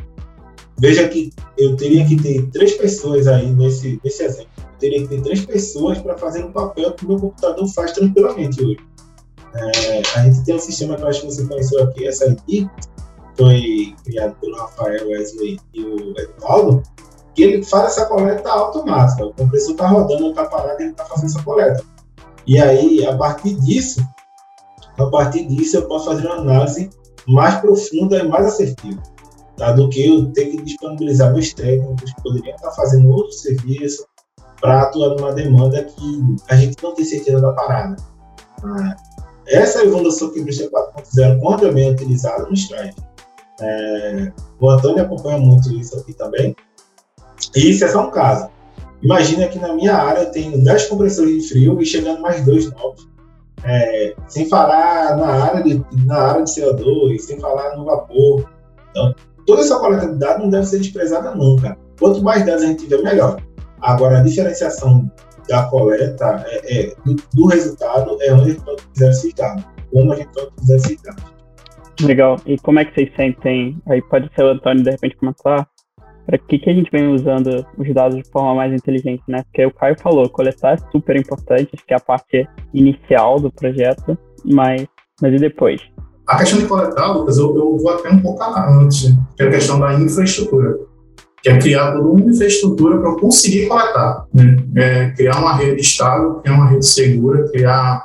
Veja 0.78 1.08
que 1.08 1.32
eu 1.58 1.76
teria 1.76 2.06
que 2.06 2.22
ter 2.22 2.46
três 2.52 2.74
pessoas 2.76 3.28
aí 3.28 3.50
nesse, 3.52 4.00
nesse 4.04 4.24
exemplo. 4.24 4.55
Teria 4.86 5.02
que 5.02 5.08
ter 5.08 5.22
três 5.24 5.44
pessoas 5.44 5.98
para 5.98 6.16
fazer 6.16 6.46
um 6.46 6.52
papel 6.52 6.94
que 6.94 7.06
o 7.06 7.08
meu 7.08 7.20
computador 7.20 7.68
faz 7.70 7.92
tranquilamente 7.94 8.64
hoje. 8.64 8.78
É, 9.56 10.02
a 10.16 10.24
gente 10.26 10.46
tem 10.46 10.54
um 10.54 10.60
sistema 10.60 10.96
que 10.96 11.02
eu 11.02 11.08
acho 11.08 11.22
que 11.22 11.26
você 11.26 11.44
conheceu 11.48 11.84
aqui, 11.84 12.12
SIT, 12.12 12.70
foi 13.36 13.96
criado 14.04 14.36
pelo 14.36 14.56
Rafael 14.56 15.08
Wesley 15.10 15.60
e 15.74 15.84
o 15.84 16.14
Eduardo, 16.20 16.84
que 17.34 17.42
ele 17.42 17.64
faz 17.64 17.94
essa 17.94 18.06
coleta 18.06 18.48
automática. 18.48 19.26
O 19.26 19.34
compressor 19.34 19.72
está 19.72 19.88
rodando, 19.88 20.30
está 20.30 20.46
parado, 20.46 20.80
ele 20.80 20.92
está 20.92 21.04
fazendo 21.06 21.30
essa 21.32 21.42
coleta. 21.42 21.84
E 22.46 22.62
aí, 22.62 23.04
a 23.08 23.18
partir 23.18 23.56
disso, 23.56 24.08
a 25.00 25.06
partir 25.08 25.48
disso, 25.48 25.78
eu 25.78 25.88
posso 25.88 26.06
fazer 26.06 26.28
uma 26.28 26.36
análise 26.36 26.92
mais 27.28 27.56
profunda 27.56 28.20
e 28.20 28.28
mais 28.28 28.46
assertiva, 28.46 29.02
tá? 29.58 29.72
do 29.72 29.90
que 29.90 30.08
eu 30.08 30.32
ter 30.32 30.46
que 30.46 30.62
disponibilizar 30.62 31.34
meus 31.34 31.52
técnicos 31.56 32.14
que 32.14 32.22
poderiam 32.22 32.56
estar 32.56 32.70
fazendo 32.74 33.10
outro 33.10 33.32
serviço 33.32 34.06
para 34.60 34.84
atuar 34.84 35.16
numa 35.16 35.34
demanda 35.34 35.84
que 35.84 36.36
a 36.50 36.56
gente 36.56 36.82
não 36.84 36.94
tem 36.94 37.06
certeza 37.06 37.42
da 37.42 37.52
parada. 37.52 37.96
Ah, 38.64 38.96
essa 39.48 39.84
evolução 39.84 40.32
que 40.32 40.40
o 40.40 40.42
Indústria 40.42 40.70
4.0, 40.72 41.40
quando 41.40 41.68
é 41.68 41.72
bem 41.72 41.92
utilizada, 41.92 42.46
nos 42.46 42.68
traz. 42.68 42.96
É, 43.62 44.32
o 44.60 44.70
Antônio 44.70 45.04
acompanha 45.04 45.38
muito 45.38 45.72
isso 45.74 45.98
aqui 45.98 46.14
também. 46.14 46.56
E 47.56 47.70
isso 47.70 47.86
é 47.86 47.88
só 47.88 48.08
um 48.08 48.12
caso. 48.12 48.50
Imagina 49.02 49.48
que 49.48 49.60
na 49.60 49.74
minha 49.74 49.96
área 49.96 50.22
eu 50.22 50.32
tenho 50.32 50.64
10 50.64 50.88
compressores 50.88 51.44
de 51.44 51.50
frio 51.50 51.82
e 51.82 51.86
chegando 51.86 52.22
mais 52.22 52.44
dois 52.44 52.72
novos. 52.72 53.08
É, 53.64 54.16
sem 54.28 54.48
falar 54.48 55.16
na 55.18 55.28
área, 55.28 55.64
de, 55.64 55.84
na 56.06 56.18
área 56.18 56.44
de 56.44 56.52
CO2, 56.52 57.20
sem 57.20 57.40
falar 57.40 57.76
no 57.78 57.86
vapor. 57.86 58.50
Então, 58.92 59.14
toda 59.46 59.62
essa 59.62 59.80
coleta 59.80 60.08
de 60.08 60.16
dados 60.16 60.44
não 60.44 60.50
deve 60.50 60.66
ser 60.66 60.80
desprezada 60.80 61.34
nunca. 61.36 61.78
Quanto 62.00 62.24
mais 62.24 62.46
dados 62.46 62.64
a 62.64 62.68
gente 62.68 62.84
tiver, 62.84 63.02
melhor. 63.02 63.42
Agora, 63.86 64.20
a 64.20 64.24
diferenciação 64.24 65.10
da 65.48 65.64
coleta, 65.66 66.44
é, 66.48 66.90
é 66.90 66.96
do, 67.06 67.16
do, 67.34 67.46
resultado, 67.46 68.18
é 68.22 68.34
onde 68.34 68.52
a 68.52 68.54
gente 68.54 68.64
esses 69.00 69.34
dados. 69.34 69.64
Como 69.92 70.12
a 70.12 70.16
gente 70.16 70.30
esses 70.70 71.02
dados. 71.02 71.24
Legal. 72.02 72.38
E 72.46 72.58
como 72.58 72.80
é 72.80 72.86
que 72.86 72.94
vocês 72.96 73.16
sentem? 73.16 73.80
Aí 73.88 74.02
pode 74.02 74.30
ser 74.36 74.44
o 74.44 74.50
Antônio, 74.50 74.84
de 74.84 74.90
repente, 74.90 75.16
comentar 75.18 75.68
para 76.26 76.40
que, 76.40 76.58
que 76.58 76.70
a 76.70 76.74
gente 76.74 76.90
vem 76.92 77.14
usando 77.14 77.66
os 77.78 77.94
dados 77.94 78.18
de 78.18 78.28
forma 78.32 78.56
mais 78.56 78.74
inteligente, 78.74 79.22
né? 79.28 79.44
Porque 79.44 79.64
o 79.64 79.72
Caio 79.72 79.96
falou, 80.02 80.28
coletar 80.28 80.74
é 80.74 80.78
super 80.92 81.16
importante, 81.16 81.70
acho 81.74 81.86
que 81.86 81.94
é 81.94 81.98
a 81.98 82.00
parte 82.00 82.50
inicial 82.74 83.40
do 83.40 83.52
projeto, 83.52 84.18
mas, 84.44 84.88
mas 85.22 85.34
e 85.34 85.38
depois? 85.38 85.80
A 86.28 86.38
questão 86.40 86.58
de 86.58 86.66
coletar, 86.66 87.12
Lucas, 87.12 87.38
eu, 87.38 87.56
eu 87.56 87.78
vou 87.78 87.92
até 87.92 88.10
um 88.10 88.20
pouco 88.20 88.44
antes, 88.44 89.14
que 89.38 89.44
é 89.44 89.48
a 89.48 89.52
questão 89.52 89.80
da 89.80 89.94
infraestrutura, 89.94 90.76
que 91.46 91.50
é 91.52 91.60
criar 91.60 91.92
toda 91.92 92.08
uma 92.08 92.22
infraestrutura 92.22 92.98
para 92.98 93.20
conseguir 93.20 93.68
coletar, 93.68 94.26
né? 94.34 94.58
É, 94.76 95.10
criar 95.12 95.38
uma 95.38 95.56
rede 95.56 95.80
estável, 95.80 96.40
criar 96.42 96.56
uma 96.56 96.70
rede 96.72 96.88
segura, 96.88 97.48
criar 97.52 98.04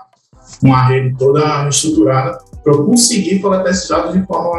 uma 0.63 0.87
rede 0.89 1.17
toda 1.17 1.67
estruturada 1.67 2.39
para 2.63 2.77
conseguir 2.77 3.39
coletar 3.39 3.71
esses 3.71 3.89
dados 3.89 4.13
de 4.13 4.23
forma 4.27 4.59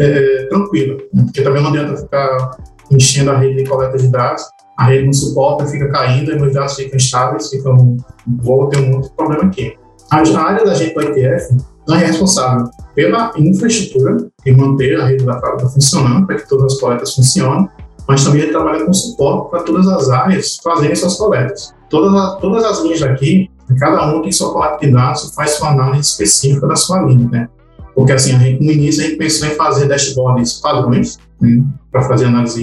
é, 0.00 0.46
tranquila, 0.50 0.98
né? 1.14 1.22
porque 1.22 1.40
também 1.40 1.62
não 1.62 1.70
adianta 1.70 1.96
ficar 1.98 2.56
enchendo 2.90 3.30
a 3.30 3.38
rede 3.38 3.62
de 3.62 3.68
coleta 3.68 3.96
de 3.96 4.08
dados, 4.08 4.42
a 4.76 4.86
rede 4.86 5.06
não 5.06 5.12
suporta, 5.12 5.64
fica 5.66 5.88
caindo, 5.92 6.32
e 6.32 6.36
meus 6.36 6.52
dados 6.52 6.74
ficam 6.74 6.96
instáveis, 6.96 7.48
ficam, 7.48 7.96
vou 8.42 8.68
ter 8.68 8.80
um 8.80 8.96
outro 8.96 9.12
problema 9.12 9.44
aqui. 9.44 9.72
A 10.10 10.18
área 10.18 10.64
da 10.64 10.74
gente 10.74 10.94
do 10.94 11.02
ITF 11.02 11.56
é 11.90 11.96
responsável 11.96 12.68
pela 12.92 13.32
infraestrutura 13.36 14.16
e 14.44 14.52
manter 14.52 15.00
a 15.00 15.06
rede 15.06 15.24
da 15.24 15.40
fábrica 15.40 15.68
funcionando, 15.68 16.26
para 16.26 16.36
que 16.36 16.48
todas 16.48 16.72
as 16.72 16.80
coletas 16.80 17.14
funcionem, 17.14 17.68
mas 18.08 18.24
também 18.24 18.42
ele 18.42 18.52
trabalha 18.52 18.84
com 18.84 18.92
suporte 18.92 19.50
para 19.50 19.62
todas 19.62 19.88
as 19.88 20.08
áreas 20.10 20.58
fazerem 20.62 20.94
suas 20.94 21.16
coletas. 21.16 21.74
Todas, 21.90 22.14
as, 22.14 22.40
todas 22.40 22.64
as 22.64 22.82
linhas 22.82 23.00
daqui, 23.00 23.50
cada 23.78 24.14
um 24.14 24.22
tem 24.22 24.32
sua 24.32 24.52
coleta 24.52 24.78
de 24.80 24.92
dados, 24.92 25.32
faz 25.34 25.52
sua 25.52 25.70
análise 25.70 26.10
específica 26.10 26.66
da 26.66 26.76
sua 26.76 27.02
linha, 27.02 27.28
né? 27.30 27.48
Porque 27.94 28.12
assim, 28.12 28.34
a 28.34 28.38
gente, 28.38 28.62
no 28.62 28.70
início 28.70 29.02
a 29.02 29.06
gente 29.06 29.18
pensou 29.18 29.48
em 29.48 29.52
fazer 29.52 29.88
dashboards 29.88 30.54
padrões, 30.60 31.18
né, 31.40 31.64
para 31.90 32.02
fazer 32.02 32.26
análise 32.26 32.62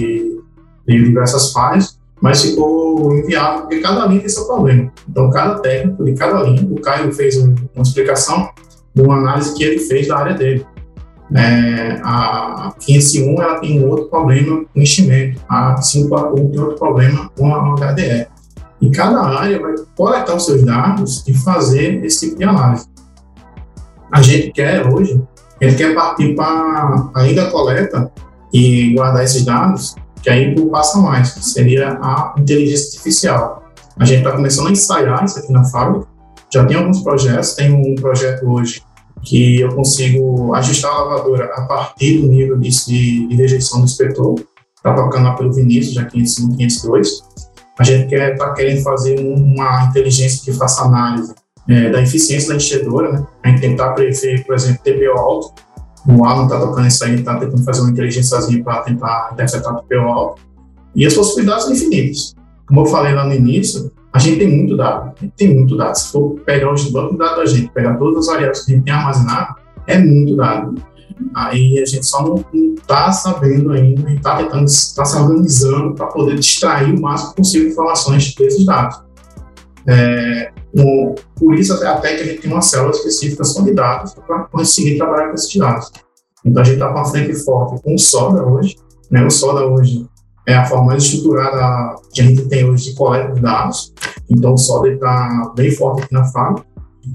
de 0.86 1.04
diversas 1.04 1.52
falhas, 1.52 1.98
mas 2.20 2.42
ficou 2.42 3.14
inviável 3.18 3.62
porque 3.62 3.80
cada 3.80 4.06
linha 4.06 4.20
tem 4.20 4.28
seu 4.28 4.46
problema. 4.46 4.92
Então, 5.08 5.28
cada 5.30 5.58
técnico 5.58 6.04
de 6.04 6.14
cada 6.14 6.42
linha, 6.42 6.66
o 6.70 6.80
Caio 6.80 7.12
fez 7.12 7.36
um, 7.36 7.54
uma 7.74 7.82
explicação 7.82 8.48
de 8.94 9.02
uma 9.02 9.16
análise 9.16 9.54
que 9.54 9.64
ele 9.64 9.80
fez 9.80 10.08
da 10.08 10.18
área 10.18 10.34
dele. 10.34 10.64
É, 11.34 12.00
a 12.04 12.72
501 12.78 13.42
ela 13.42 13.58
tem 13.58 13.84
outro 13.84 14.06
problema 14.06 14.64
com 14.72 14.80
enchimento, 14.80 15.40
a 15.48 15.74
541 15.74 16.50
tem 16.50 16.60
outro 16.60 16.78
problema 16.78 17.30
com 17.36 17.54
a 17.54 17.74
HDE. 17.74 18.26
E 18.80 18.90
cada 18.90 19.20
área 19.22 19.60
vai 19.60 19.74
coletar 19.96 20.34
os 20.34 20.46
seus 20.46 20.62
dados 20.64 21.24
e 21.26 21.34
fazer 21.34 22.04
esse 22.04 22.26
tipo 22.26 22.38
de 22.38 22.44
análise 22.44 22.94
a 24.14 24.22
gente 24.22 24.52
quer 24.52 24.86
hoje, 24.86 25.20
gente 25.60 25.76
quer 25.76 25.92
partir 25.92 26.36
para 26.36 27.10
ainda 27.16 27.50
coleta 27.50 28.12
e 28.52 28.94
guardar 28.94 29.24
esses 29.24 29.44
dados, 29.44 29.96
que 30.22 30.30
aí 30.30 30.54
passa 30.70 30.98
mais, 30.98 31.32
que 31.32 31.44
seria 31.44 31.98
a 32.00 32.32
inteligência 32.38 32.90
artificial. 32.90 33.64
A 33.98 34.04
gente 34.04 34.18
está 34.18 34.30
começando 34.30 34.68
a 34.68 34.70
ensaiar 34.70 35.24
isso 35.24 35.40
aqui 35.40 35.50
na 35.50 35.64
fábrica, 35.64 36.06
já 36.52 36.64
tem 36.64 36.76
alguns 36.76 37.02
projetos, 37.02 37.54
tem 37.54 37.72
um 37.72 37.96
projeto 37.96 38.48
hoje 38.48 38.82
que 39.24 39.60
eu 39.60 39.74
consigo 39.74 40.54
ajustar 40.54 40.92
a 40.92 41.04
lavadora 41.04 41.46
a 41.54 41.62
partir 41.62 42.20
do 42.20 42.28
nível 42.28 42.58
de, 42.58 42.68
de, 42.68 43.26
de 43.26 43.34
rejeição 43.34 43.80
do 43.80 43.84
inspetor, 43.86 44.34
está 44.76 44.94
tocando 44.94 45.24
lá 45.24 45.34
pelo 45.34 45.52
Vinícius, 45.52 45.94
já 45.94 46.04
501, 46.04 46.56
502. 46.56 47.08
A 47.78 47.82
gente 47.82 48.08
quer, 48.08 48.34
está 48.34 48.52
querendo 48.52 48.82
fazer 48.82 49.18
uma 49.18 49.84
inteligência 49.84 50.44
que 50.44 50.56
faça 50.56 50.82
análise 50.82 51.34
é, 51.68 51.90
da 51.90 52.02
eficiência 52.02 52.50
da 52.50 52.56
enchedora, 52.56 53.12
né? 53.12 53.26
A 53.42 53.48
gente 53.48 53.60
tentar 53.62 53.92
prever, 53.92 54.44
por 54.44 54.54
exemplo, 54.54 54.82
TPO 54.84 55.18
alto. 55.18 55.54
O 56.06 56.24
Alan 56.24 56.44
está 56.44 56.60
tocando 56.60 56.86
isso 56.86 57.02
aí, 57.04 57.14
está 57.14 57.36
tentando 57.38 57.64
fazer 57.64 57.80
uma 57.80 57.90
inteligênciazinha 57.90 58.62
para 58.62 58.82
tentar 58.82 59.30
interpretar 59.32 59.72
o 59.72 59.82
TPO 59.82 60.00
alto. 60.00 60.42
E 60.94 61.06
as 61.06 61.14
possibilidades 61.14 61.64
são 61.64 61.72
infinitas. 61.72 62.34
Como 62.66 62.80
eu 62.82 62.86
falei 62.86 63.14
lá 63.14 63.26
no 63.26 63.34
início, 63.34 63.90
a 64.14 64.18
gente 64.20 64.38
tem 64.38 64.48
muito 64.48 64.76
dado, 64.76 65.12
a 65.16 65.20
gente 65.20 65.34
tem 65.36 65.52
muito 65.56 65.76
dado. 65.76 65.96
Se 65.96 66.12
for 66.12 66.38
pegar 66.46 66.72
os 66.72 66.88
bancos 66.88 67.12
de 67.12 67.18
dados 67.18 67.36
da 67.36 67.46
gente, 67.46 67.72
pegar 67.72 67.96
todas 67.96 68.18
as 68.18 68.26
variáveis 68.28 68.64
que 68.64 68.70
a 68.70 68.76
gente 68.76 68.84
tem 68.84 68.94
armazenado, 68.94 69.56
é 69.88 69.98
muito 69.98 70.36
dado. 70.36 70.74
Aí 71.34 71.80
a 71.80 71.84
gente 71.84 72.06
só 72.06 72.22
não 72.22 72.44
está 72.76 73.10
sabendo 73.10 73.72
ainda 73.72 74.08
está 74.12 74.36
tentando, 74.36 74.66
está 74.66 75.04
se 75.04 75.16
organizando 75.16 75.94
para 75.94 76.06
poder 76.06 76.36
distrair 76.36 76.94
o 76.94 77.00
máximo 77.00 77.34
possível 77.34 77.68
informações 77.70 78.32
desses 78.36 78.64
dados. 78.64 79.02
É, 79.84 80.52
por 81.34 81.54
isso, 81.56 81.72
até 81.84 82.14
que 82.14 82.22
a 82.22 82.24
gente 82.26 82.42
tem 82.42 82.52
uma 82.52 82.62
célula 82.62 82.92
específica 82.92 83.42
só 83.42 83.62
de 83.62 83.74
dados 83.74 84.14
para 84.14 84.44
conseguir 84.44 84.96
trabalhar 84.96 85.28
com 85.28 85.34
esses 85.34 85.56
dados. 85.56 85.90
Então, 86.44 86.62
a 86.62 86.64
gente 86.64 86.74
está 86.74 86.88
com 86.88 86.98
uma 86.98 87.04
frente 87.04 87.34
forte 87.34 87.82
com 87.82 87.94
o 87.94 87.98
SODA 87.98 88.44
hoje. 88.44 88.76
Né? 89.10 89.24
O 89.24 89.30
SODA 89.30 89.66
hoje 89.66 90.06
é 90.46 90.54
a 90.54 90.64
forma 90.64 90.86
mais 90.86 91.04
estruturada 91.04 91.96
que 92.12 92.20
a 92.20 92.24
gente 92.24 92.46
tem 92.48 92.64
hoje 92.64 92.90
de 92.90 92.96
coleta 92.96 93.32
de 93.32 93.40
dados. 93.40 93.92
Então, 94.28 94.54
o 94.54 94.58
SODA 94.58 94.88
está 94.90 95.52
bem 95.56 95.70
forte 95.70 96.02
aqui 96.02 96.12
na 96.12 96.24
fábrica. 96.24 96.66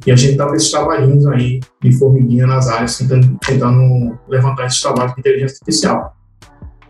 E 0.05 0.11
a 0.11 0.15
gente 0.15 0.33
está 0.33 0.47
com 0.47 0.55
esses 0.55 0.69
trabalhinhos 0.69 1.25
aí 1.27 1.59
de 1.81 1.91
formiguinha 1.97 2.45
nas 2.45 2.67
áreas, 2.67 2.97
tentando, 2.97 3.37
tentando 3.45 4.17
levantar 4.27 4.65
esses 4.65 4.81
trabalhos 4.81 5.13
de 5.13 5.19
inteligência 5.19 5.55
artificial. 5.55 6.13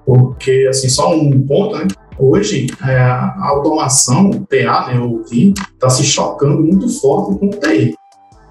Porque, 0.06 0.68
assim, 0.70 0.90
só 0.90 1.14
um 1.14 1.46
ponto, 1.46 1.78
né? 1.78 1.88
Hoje, 2.18 2.68
é, 2.86 2.98
a 2.98 3.48
automação, 3.48 4.30
o 4.30 4.46
TA, 4.46 4.88
né, 4.88 5.00
o 5.00 5.24
TI, 5.24 5.54
está 5.74 5.90
se 5.90 6.04
chocando 6.04 6.62
muito 6.62 6.90
forte 7.00 7.40
com 7.40 7.46
o 7.46 7.50
TI. 7.50 7.96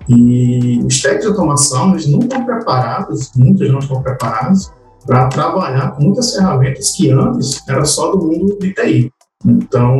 E 0.08 0.82
os 0.86 1.02
técnicos 1.02 1.26
de 1.26 1.32
automação, 1.32 1.90
eles 1.90 2.06
não 2.06 2.20
estão 2.20 2.46
preparados, 2.46 3.30
muitos 3.36 3.70
não 3.70 3.80
estão 3.80 4.02
preparados 4.02 4.72
para 5.08 5.26
trabalhar 5.28 5.92
com 5.92 6.04
muitas 6.04 6.34
ferramentas 6.34 6.90
que 6.90 7.10
antes 7.10 7.66
era 7.66 7.82
só 7.86 8.14
do 8.14 8.26
mundo 8.26 8.58
de 8.58 8.74
TI. 8.74 9.10
Então, 9.46 9.98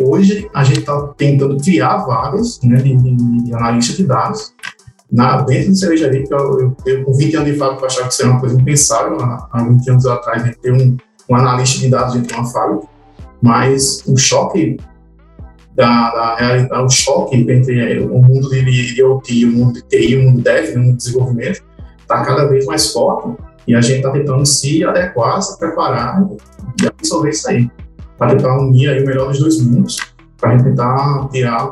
hoje, 0.00 0.48
a 0.54 0.62
gente 0.62 0.80
está 0.80 0.96
tentando 1.16 1.56
criar 1.56 1.96
vagas 2.04 2.60
né, 2.62 2.76
de, 2.76 2.94
de, 2.94 3.42
de 3.42 3.54
analista 3.54 3.96
de 3.96 4.06
dados 4.06 4.54
na, 5.10 5.42
dentro 5.42 5.70
do 5.70 5.76
cervejaria, 5.76 6.22
que 6.22 6.32
eu, 6.32 6.76
eu, 6.86 7.04
com 7.04 7.12
20 7.12 7.36
anos 7.36 7.52
de 7.52 7.58
fábrica, 7.58 7.82
eu 7.82 7.86
achava 7.86 8.08
que 8.08 8.22
era 8.22 8.30
uma 8.30 8.40
coisa 8.40 8.60
impensável, 8.60 9.18
há 9.20 9.64
20 9.64 9.90
anos 9.90 10.06
atrás, 10.06 10.44
gente 10.44 10.58
ter 10.58 10.72
um, 10.72 10.96
um 11.28 11.34
analista 11.34 11.80
de 11.80 11.88
dados 11.88 12.14
dentro 12.14 12.28
de 12.28 12.34
uma 12.34 12.44
fábrica 12.44 12.86
mas 13.42 14.02
o 14.06 14.16
choque 14.16 14.76
da, 15.74 16.10
da 16.10 16.36
realidade, 16.36 16.84
o 16.84 16.88
choque 16.88 17.36
entre 17.36 18.00
o 18.00 18.22
mundo 18.22 18.48
de 18.48 18.60
IoT, 18.98 19.44
o 19.44 19.52
mundo 19.52 19.74
de 19.74 19.82
TI, 19.82 20.16
o 20.16 20.22
mundo 20.22 20.36
de 20.38 20.42
dev, 20.42 20.76
o 20.76 20.78
mundo 20.78 20.90
de 20.92 21.04
desenvolvimento, 21.04 21.62
está 22.00 22.24
cada 22.24 22.46
vez 22.46 22.64
mais 22.64 22.92
forte 22.92 23.36
e 23.66 23.74
a 23.74 23.80
gente 23.80 23.96
está 23.96 24.10
tentando 24.10 24.44
se 24.46 24.84
adequar, 24.84 25.42
se 25.42 25.58
preparar 25.58 26.22
e 26.80 26.88
resolver 27.00 27.30
isso 27.30 27.48
aí, 27.50 27.70
para 28.16 28.36
tentar 28.36 28.58
unir 28.58 28.90
aí 28.90 29.02
o 29.02 29.06
melhor 29.06 29.28
dos 29.28 29.40
dois 29.40 29.60
mundos, 29.60 29.96
para 30.38 30.50
a 30.50 30.52
gente 30.56 30.64
tentar 30.64 31.28
tirar 31.30 31.70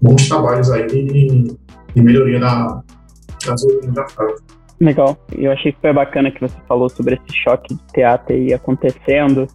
bons 0.00 0.28
trabalhos 0.28 0.70
aí 0.70 0.86
de, 0.86 1.56
de 1.94 2.02
melhoria 2.02 2.40
da, 2.40 2.82
das 3.46 3.62
rotinas 3.62 3.94
da 3.94 4.08
fábrica. 4.08 4.42
Legal. 4.80 5.16
Eu 5.32 5.52
achei 5.52 5.72
super 5.72 5.94
bacana 5.94 6.30
que 6.30 6.40
você 6.40 6.56
falou 6.68 6.88
sobre 6.88 7.14
esse 7.14 7.38
choque 7.42 7.74
de 7.74 7.80
teatro 7.94 8.34
aí 8.34 8.52
acontecendo 8.52 9.46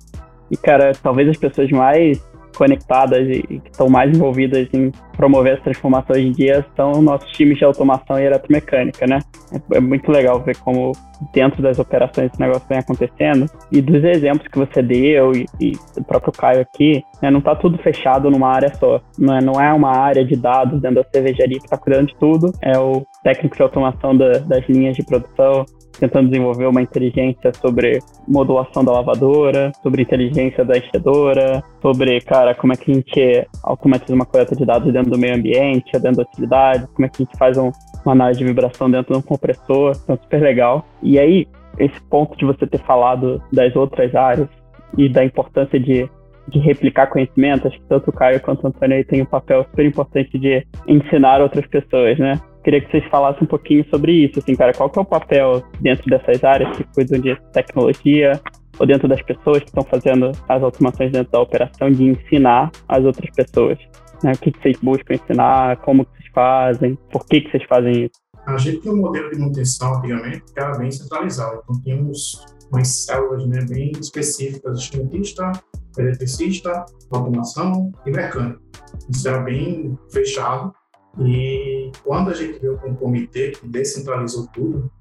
e, 0.49 0.57
cara, 0.57 0.91
talvez 1.01 1.29
as 1.29 1.37
pessoas 1.37 1.69
mais 1.69 2.19
conectadas 2.57 3.27
e, 3.27 3.41
que 3.59 3.69
estão 3.71 3.89
mais 3.89 4.15
envolvidas 4.15 4.67
em 4.73 4.91
promover 5.15 5.53
as 5.53 5.63
transformações 5.63 6.25
em 6.25 6.31
dia 6.31 6.65
são 6.75 7.01
nossos 7.01 7.29
times 7.31 7.57
de 7.57 7.65
automação 7.65 8.19
e 8.19 8.23
eletromecânica, 8.23 9.05
né? 9.05 9.19
É, 9.51 9.77
é 9.77 9.79
muito 9.79 10.11
legal 10.11 10.41
ver 10.41 10.57
como 10.57 10.91
dentro 11.33 11.61
das 11.61 11.77
operações 11.77 12.31
esse 12.31 12.39
negócio 12.39 12.63
vem 12.67 12.79
acontecendo 12.79 13.45
e 13.71 13.81
dos 13.81 14.03
exemplos 14.03 14.47
que 14.47 14.57
você 14.57 14.81
deu 14.81 15.31
e, 15.33 15.45
e 15.59 15.73
o 15.97 16.03
próprio 16.03 16.33
Caio 16.33 16.61
aqui, 16.61 17.03
né, 17.21 17.29
não 17.29 17.39
está 17.39 17.55
tudo 17.55 17.77
fechado 17.77 18.29
numa 18.31 18.49
área 18.49 18.73
só. 18.75 19.01
Não 19.17 19.35
é, 19.35 19.41
não 19.41 19.61
é 19.61 19.71
uma 19.71 19.95
área 19.95 20.25
de 20.25 20.35
dados 20.35 20.81
dentro 20.81 21.03
da 21.03 21.09
cervejaria 21.09 21.59
que 21.59 21.65
está 21.65 21.77
cuidando 21.77 22.07
de 22.07 22.15
tudo, 22.15 22.51
é 22.61 22.77
o 22.77 23.05
técnico 23.23 23.55
de 23.55 23.61
automação 23.61 24.15
da, 24.15 24.39
das 24.39 24.67
linhas 24.67 24.95
de 24.95 25.03
produção, 25.03 25.65
tentando 25.99 26.29
desenvolver 26.29 26.65
uma 26.65 26.81
inteligência 26.81 27.51
sobre 27.53 27.99
modulação 28.27 28.83
da 28.83 28.91
lavadora, 28.91 29.71
sobre 29.81 30.01
inteligência 30.01 30.63
da 30.63 30.77
enchedora, 30.77 31.63
sobre, 31.81 32.19
cara, 32.21 32.55
como 32.55 32.73
é 32.73 32.75
que 32.75 32.91
a 32.91 32.95
gente 32.95 33.47
automatiza 33.63 34.13
uma 34.13 34.25
coleta 34.25 34.55
de 34.55 34.65
dados 34.65 34.91
dentro 34.91 35.11
do 35.11 35.17
meio 35.17 35.35
ambiente, 35.35 35.91
dentro 35.93 36.17
da 36.17 36.23
atividade, 36.23 36.87
como 36.93 37.05
é 37.05 37.09
que 37.09 37.21
a 37.21 37.25
gente 37.25 37.37
faz 37.37 37.57
um, 37.57 37.71
uma 38.05 38.13
análise 38.13 38.39
de 38.39 38.45
vibração 38.45 38.89
dentro 38.89 39.13
de 39.13 39.19
um 39.19 39.21
compressor, 39.21 39.95
então 40.03 40.17
super 40.17 40.41
legal. 40.41 40.85
E 41.01 41.19
aí, 41.19 41.47
esse 41.77 41.99
ponto 42.09 42.37
de 42.37 42.45
você 42.45 42.65
ter 42.67 42.79
falado 42.79 43.41
das 43.51 43.75
outras 43.75 44.13
áreas 44.15 44.47
e 44.97 45.07
da 45.07 45.23
importância 45.23 45.79
de, 45.79 46.09
de 46.47 46.59
replicar 46.59 47.07
conhecimento, 47.07 47.67
acho 47.67 47.77
que 47.77 47.85
tanto 47.87 48.09
o 48.09 48.13
Caio 48.13 48.41
quanto 48.41 48.63
o 48.63 48.67
Antônio 48.67 48.97
aí 48.97 49.03
tem 49.03 49.21
um 49.21 49.25
papel 49.25 49.65
super 49.69 49.85
importante 49.85 50.37
de 50.37 50.65
ensinar 50.87 51.41
outras 51.41 51.65
pessoas, 51.67 52.17
né? 52.19 52.39
Queria 52.63 52.81
que 52.81 52.91
vocês 52.91 53.03
falassem 53.09 53.43
um 53.43 53.47
pouquinho 53.47 53.83
sobre 53.89 54.25
isso, 54.25 54.39
assim, 54.39 54.55
cara, 54.55 54.71
qual 54.73 54.89
que 54.89 54.99
é 54.99 55.01
o 55.01 55.05
papel 55.05 55.63
dentro 55.79 56.05
dessas 56.09 56.43
áreas 56.43 56.77
que 56.77 56.83
cuidam 56.93 57.19
de 57.19 57.35
tecnologia 57.51 58.39
ou 58.79 58.85
dentro 58.85 59.07
das 59.07 59.21
pessoas 59.23 59.59
que 59.59 59.69
estão 59.69 59.83
fazendo 59.83 60.31
as 60.47 60.61
automações 60.61 61.11
dentro 61.11 61.31
da 61.31 61.41
operação 61.41 61.91
de 61.91 62.03
ensinar 62.03 62.71
as 62.87 63.03
outras 63.03 63.29
pessoas? 63.31 63.79
Né? 64.23 64.33
O 64.33 64.37
que, 64.37 64.51
que 64.51 64.61
vocês 64.61 64.77
buscam 64.81 65.15
ensinar, 65.15 65.77
como 65.77 66.05
que 66.05 66.11
vocês 66.17 66.29
fazem, 66.33 66.97
por 67.11 67.25
que, 67.25 67.41
que 67.41 67.51
vocês 67.51 67.63
fazem 67.67 68.05
isso? 68.05 68.21
A 68.45 68.57
gente 68.57 68.81
tem 68.81 68.91
um 68.91 68.97
modelo 68.97 69.29
de 69.31 69.39
manutenção 69.39 69.95
antigamente 69.95 70.43
que 70.53 70.59
era 70.59 70.77
bem 70.77 70.91
centralizado, 70.91 71.61
então 71.63 71.81
tínhamos 71.81 72.45
umas 72.71 72.87
células 72.87 73.45
né, 73.47 73.65
bem 73.67 73.91
específicas, 73.99 74.79
instrumentista, 74.79 75.51
eletricista, 75.97 76.85
automação 77.11 77.91
e 78.05 78.11
mecânico. 78.11 78.61
Isso 79.09 79.27
era 79.27 79.39
bem 79.39 79.97
fechado 80.11 80.73
e 81.19 81.91
quando 82.03 82.29
a 82.29 82.33
gente 82.33 82.59
veio 82.59 82.77
com 82.77 82.89
um 82.89 82.95
comitê 82.95 83.51
que 83.51 83.67
descentralizou 83.67 84.47
tudo, 84.47 84.91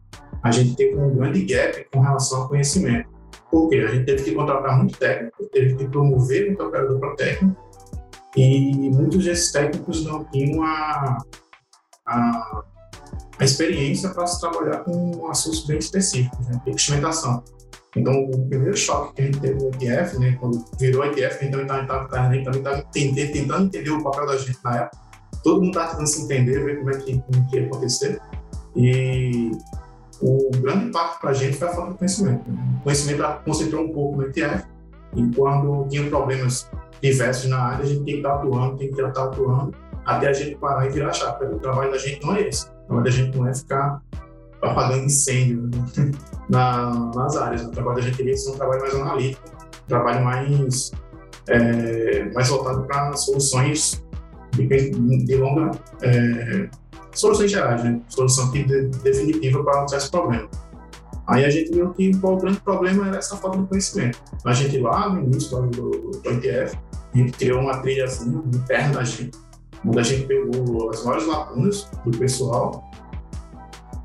a 0.42 0.51
gente 0.51 0.75
teve 0.75 0.96
um 0.96 1.14
grande 1.14 1.44
gap 1.44 1.87
com 1.92 2.01
relação 2.01 2.42
ao 2.42 2.49
conhecimento. 2.49 3.09
Por 3.51 3.68
quê? 3.68 3.77
A 3.77 3.94
gente 3.94 4.07
teve 4.07 4.25
que 4.25 4.33
contratar 4.33 4.77
muito 4.77 4.99
técnico, 4.99 5.44
teve 5.53 5.77
que 5.77 5.88
promover 5.88 6.46
muito 6.46 6.64
operador 6.64 6.99
para 6.99 7.16
técnico, 7.16 7.57
e 8.37 8.90
muitos 8.90 9.25
desses 9.25 9.51
técnicos 9.51 10.05
não 10.05 10.25
tinham 10.25 10.62
a, 10.62 11.18
a, 12.07 12.62
a 13.38 13.44
experiência 13.44 14.11
para 14.11 14.27
se 14.27 14.40
trabalhar 14.40 14.79
com 14.85 15.29
assuntos 15.29 15.66
bem 15.66 15.79
específicos, 15.79 16.46
né? 16.46 16.61
instrumentação. 16.66 17.42
Então, 17.96 18.25
o 18.25 18.49
primeiro 18.49 18.77
choque 18.77 19.14
que 19.14 19.23
a 19.23 19.25
gente 19.25 19.40
teve 19.40 19.55
no 19.55 19.68
ETF, 19.68 20.18
né, 20.18 20.37
quando 20.38 20.64
virou 20.79 21.05
ETF, 21.05 21.44
então 21.44 21.61
a 21.61 21.66
gente 21.66 22.49
estava 22.49 22.83
tentando 22.92 23.64
entender 23.64 23.90
o 23.90 24.03
papel 24.03 24.27
da 24.27 24.37
gente 24.37 24.59
na 24.62 24.77
época, 24.77 25.10
todo 25.42 25.61
mundo 25.61 25.68
está 25.68 25.88
tentando 25.88 26.07
se 26.07 26.22
entender, 26.22 26.64
ver 26.64 26.79
como 26.79 26.90
é 26.90 26.98
que, 26.98 27.20
como 27.20 27.48
que 27.48 27.57
ia 27.57 27.66
acontecer. 27.66 28.20
E 28.76 29.53
o 30.20 30.50
grande 30.61 30.87
impacto 30.87 31.20
para 31.20 31.31
a 31.31 31.35
gente 31.35 31.57
foi 31.57 31.68
a 31.68 31.72
falta 31.72 31.92
de 31.92 31.98
conhecimento. 31.98 32.50
Né? 32.50 32.76
O 32.81 32.85
conhecimento 32.85 33.22
concentrou 33.44 33.85
um 33.85 33.92
pouco 33.92 34.18
no 34.18 34.26
ETF, 34.26 34.64
e 35.16 35.35
quando 35.35 35.88
tinha 35.88 36.09
problemas 36.09 36.70
diversos 37.03 37.50
na 37.50 37.59
área, 37.59 37.85
a 37.85 37.88
gente 37.88 38.05
tem 38.05 38.14
que 38.14 38.16
estar 38.18 38.35
atuando, 38.35 38.76
tem 38.76 38.92
que 38.92 39.00
estar 39.00 39.24
atuando, 39.24 39.74
até 40.05 40.29
a 40.29 40.33
gente 40.33 40.57
parar 40.57 40.87
e 40.87 40.90
virar 40.90 41.12
chave. 41.12 41.46
O 41.46 41.59
trabalho 41.59 41.90
da 41.90 41.98
gente 41.98 42.24
não 42.24 42.37
é 42.37 42.42
esse. 42.42 42.66
O 42.66 42.87
trabalho 42.87 43.05
da 43.05 43.11
gente 43.11 43.37
não 43.37 43.48
é 43.48 43.55
ficar 43.55 44.03
apagando 44.62 45.05
incêndio 45.05 45.62
né? 45.62 46.11
na, 46.48 47.11
nas 47.14 47.37
áreas. 47.37 47.64
O 47.64 47.70
trabalho 47.70 47.96
da 47.96 48.03
gente 48.03 48.31
é 48.31 48.37
ser 48.37 48.50
um 48.50 48.55
trabalho 48.55 48.81
mais 48.81 48.94
analítico, 48.94 49.42
um 49.48 49.88
trabalho 49.88 50.24
mais, 50.24 50.92
é, 51.48 52.31
mais 52.33 52.48
voltado 52.48 52.83
para 52.85 53.12
soluções 53.14 54.03
de, 54.53 55.25
de 55.25 55.37
longa. 55.37 55.71
É, 56.03 56.69
soluções 57.13 57.51
gerais, 57.51 57.83
né? 57.85 58.01
Solução 58.09 58.51
que 58.51 58.65
de, 58.65 58.89
definitiva 59.03 59.63
para 59.63 59.97
esse 59.97 60.11
problema. 60.11 60.49
Aí 61.27 61.45
a 61.45 61.51
gente 61.51 61.71
viu 61.71 61.91
que 61.91 62.11
o 62.23 62.37
grande 62.37 62.61
problema 62.61 63.07
era 63.07 63.19
essa 63.19 63.37
falta 63.37 63.59
de 63.59 63.67
conhecimento. 63.67 64.19
A 64.45 64.53
gente 64.53 64.79
lá 64.79 65.09
no 65.09 65.23
início 65.23 65.61
do, 65.63 65.91
do, 65.91 66.33
ITF, 66.33 66.77
a 67.15 67.17
gente 67.17 67.33
criou 67.33 67.61
uma 67.61 67.79
trilha 67.79 68.05
assim, 68.05 68.31
interna 68.53 68.95
da 68.95 69.05
gente, 69.05 69.39
onde 69.85 69.99
a 69.99 70.03
gente 70.03 70.27
pegou 70.27 70.91
as 70.91 71.05
várias 71.05 71.27
lacunas 71.27 71.89
do 72.05 72.19
pessoal 72.19 72.91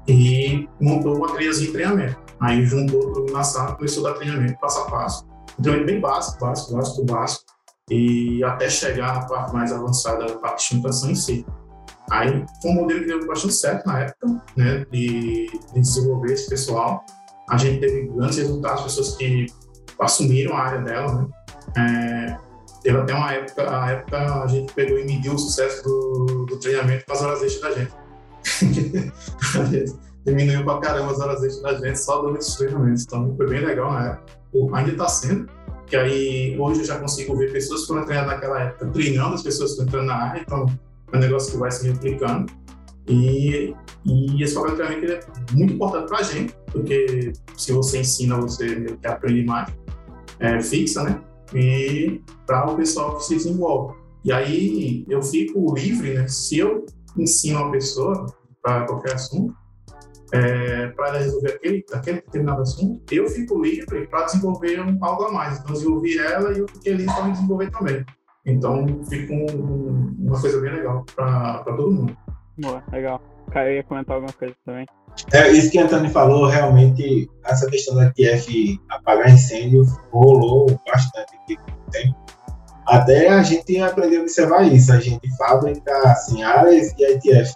e 0.07 0.67
montou 0.79 1.17
uma 1.17 1.33
trilha 1.33 1.51
de 1.51 1.71
treinamento. 1.71 2.17
Aí 2.39 2.63
juntou 2.63 3.11
tudo 3.11 3.33
na 3.33 3.43
sala, 3.43 3.75
começou 3.75 4.05
a 4.05 4.11
dar 4.11 4.17
treinamento 4.17 4.59
passo 4.59 4.79
a 4.81 4.85
passo. 4.85 5.25
Então 5.59 5.73
é 5.73 5.83
bem 5.83 5.99
básico, 5.99 6.45
básico, 6.45 6.75
básico, 6.75 7.05
básico 7.05 7.44
e 7.89 8.43
até 8.43 8.69
chegar 8.69 9.15
na 9.15 9.25
parte 9.25 9.53
mais 9.53 9.71
avançada 9.71 10.25
da 10.25 10.35
parte 10.35 10.57
de 10.57 10.63
sustentação 10.63 11.11
em 11.11 11.15
si. 11.15 11.45
Aí 12.11 12.45
foi 12.61 12.71
um 12.71 12.75
modelo 12.75 12.99
que 13.01 13.07
deu 13.07 13.27
bastante 13.27 13.53
certo 13.53 13.85
na 13.85 14.01
época, 14.01 14.27
né, 14.55 14.85
de, 14.91 15.47
de 15.73 15.79
desenvolver 15.79 16.33
esse 16.33 16.49
pessoal. 16.49 17.03
A 17.49 17.57
gente 17.57 17.79
teve 17.79 18.07
grandes 18.07 18.37
resultados, 18.37 18.83
pessoas 18.83 19.15
que 19.15 19.45
assumiram 19.99 20.55
a 20.55 20.59
área 20.59 20.81
dela, 20.81 21.13
né. 21.15 21.27
É, 21.77 22.37
teve 22.81 22.97
até 22.97 23.13
uma 23.13 23.33
época, 23.33 23.81
a 23.83 23.91
época 23.91 24.43
a 24.43 24.47
gente 24.47 24.71
pegou 24.73 24.99
e 24.99 25.05
mediu 25.05 25.33
o 25.33 25.39
sucesso 25.39 25.83
do, 25.83 26.45
do 26.45 26.59
treinamento 26.59 27.05
com 27.05 27.13
as 27.13 27.21
horas 27.21 27.41
extras 27.41 27.75
da 27.75 27.81
gente. 27.81 27.93
a 29.59 29.65
gente 29.65 29.95
diminuiu 30.25 30.63
pra 30.63 30.79
caramba 30.79 31.11
as 31.11 31.19
horas 31.19 31.43
extras 31.43 31.81
da 31.81 31.87
gente 31.87 31.99
só 31.99 32.21
dando 32.21 32.37
esses 32.37 32.55
treinamentos. 32.55 33.03
Então 33.03 33.35
foi 33.35 33.47
bem 33.47 33.65
legal 33.65 33.91
na 33.91 34.11
época. 34.11 34.77
Ainda 34.77 34.91
está 34.91 35.07
sendo, 35.07 35.49
que 35.87 35.95
aí 35.95 36.59
hoje 36.59 36.81
eu 36.81 36.85
já 36.85 36.99
consigo 36.99 37.35
ver 37.37 37.51
pessoas 37.51 37.81
que 37.81 37.87
foram 37.87 38.05
treinadas 38.05 38.33
naquela 38.33 38.61
época 38.61 38.87
treinando 38.87 39.35
as 39.35 39.43
pessoas 39.43 39.71
que 39.71 39.81
estão 39.81 39.87
entrando 39.87 40.07
na 40.07 40.15
área, 40.15 40.41
então 40.41 40.65
é 41.11 41.17
um 41.17 41.19
negócio 41.19 41.51
que 41.51 41.57
vai 41.57 41.71
se 41.71 41.87
replicando. 41.87 42.51
E, 43.07 43.75
e 44.03 44.43
esse 44.43 44.55
papel 44.55 44.71
de 44.71 44.77
treinamento 44.77 45.11
é 45.11 45.19
muito 45.53 45.73
importante 45.73 46.07
para 46.07 46.19
a 46.19 46.23
gente, 46.23 46.55
porque 46.71 47.33
se 47.55 47.71
você 47.71 47.99
ensina, 47.99 48.35
você 48.37 48.97
aprende 49.05 49.45
mais, 49.45 49.71
é, 50.39 50.59
fixa, 50.61 51.03
né? 51.03 51.21
E 51.53 52.21
para 52.47 52.71
o 52.71 52.75
pessoal 52.75 53.17
que 53.17 53.25
se 53.25 53.35
desenvolve. 53.35 53.95
E 54.23 54.31
aí 54.31 55.05
eu 55.07 55.21
fico 55.21 55.75
livre, 55.75 56.15
né? 56.15 56.27
Se 56.27 56.57
eu 56.57 56.85
ensino 57.15 57.59
uma 57.59 57.71
pessoa 57.71 58.25
para 58.61 58.85
qualquer 58.87 59.13
assunto, 59.13 59.55
é, 60.33 60.87
para 60.87 61.17
resolver 61.17 61.53
aquele, 61.53 61.85
aquele 61.93 62.21
determinado 62.21 62.61
assunto, 62.61 63.01
eu 63.13 63.27
fico 63.29 63.61
livre 63.61 64.07
para 64.07 64.25
desenvolver 64.25 64.81
um, 64.81 64.97
algo 65.01 65.23
a 65.23 65.31
mais. 65.31 65.59
Então, 65.59 65.69
eu 65.69 65.73
desenvolvi 65.73 66.17
ela 66.17 66.53
e 66.53 66.59
eu 66.59 66.67
fiquei 66.67 66.93
livre 66.93 67.13
para 67.13 67.25
me 67.25 67.31
desenvolver 67.31 67.71
também. 67.71 68.05
Então, 68.45 69.03
fica 69.09 69.33
um, 69.33 70.15
uma 70.19 70.39
coisa 70.39 70.61
bem 70.61 70.71
legal 70.71 71.05
para 71.15 71.63
todo 71.63 71.91
mundo. 71.91 72.17
Boa, 72.57 72.83
legal. 72.91 73.21
Caio 73.51 73.75
ia 73.75 73.83
comentar 73.83 74.15
alguma 74.15 74.33
coisa 74.33 74.55
também. 74.65 74.85
É, 75.31 75.49
isso 75.51 75.71
que 75.71 75.79
o 75.79 75.83
Antônio 75.85 76.09
falou, 76.11 76.45
realmente, 76.47 77.29
essa 77.45 77.69
questão 77.69 77.95
da 77.95 78.11
TF 78.11 78.79
apagar 78.89 79.31
incêndio 79.31 79.85
rolou 80.11 80.67
bastante 80.85 81.37
tempo. 81.91 82.15
Até 82.87 83.29
a 83.29 83.41
gente 83.41 83.79
aprendeu 83.79 84.19
a 84.19 84.23
observar 84.23 84.63
isso. 84.63 84.91
A 84.91 84.99
gente 84.99 85.27
fabrica 85.37 85.91
assim, 86.09 86.43
áreas 86.43 86.93
e 86.97 87.05
a 87.05 87.11
ITF 87.11 87.53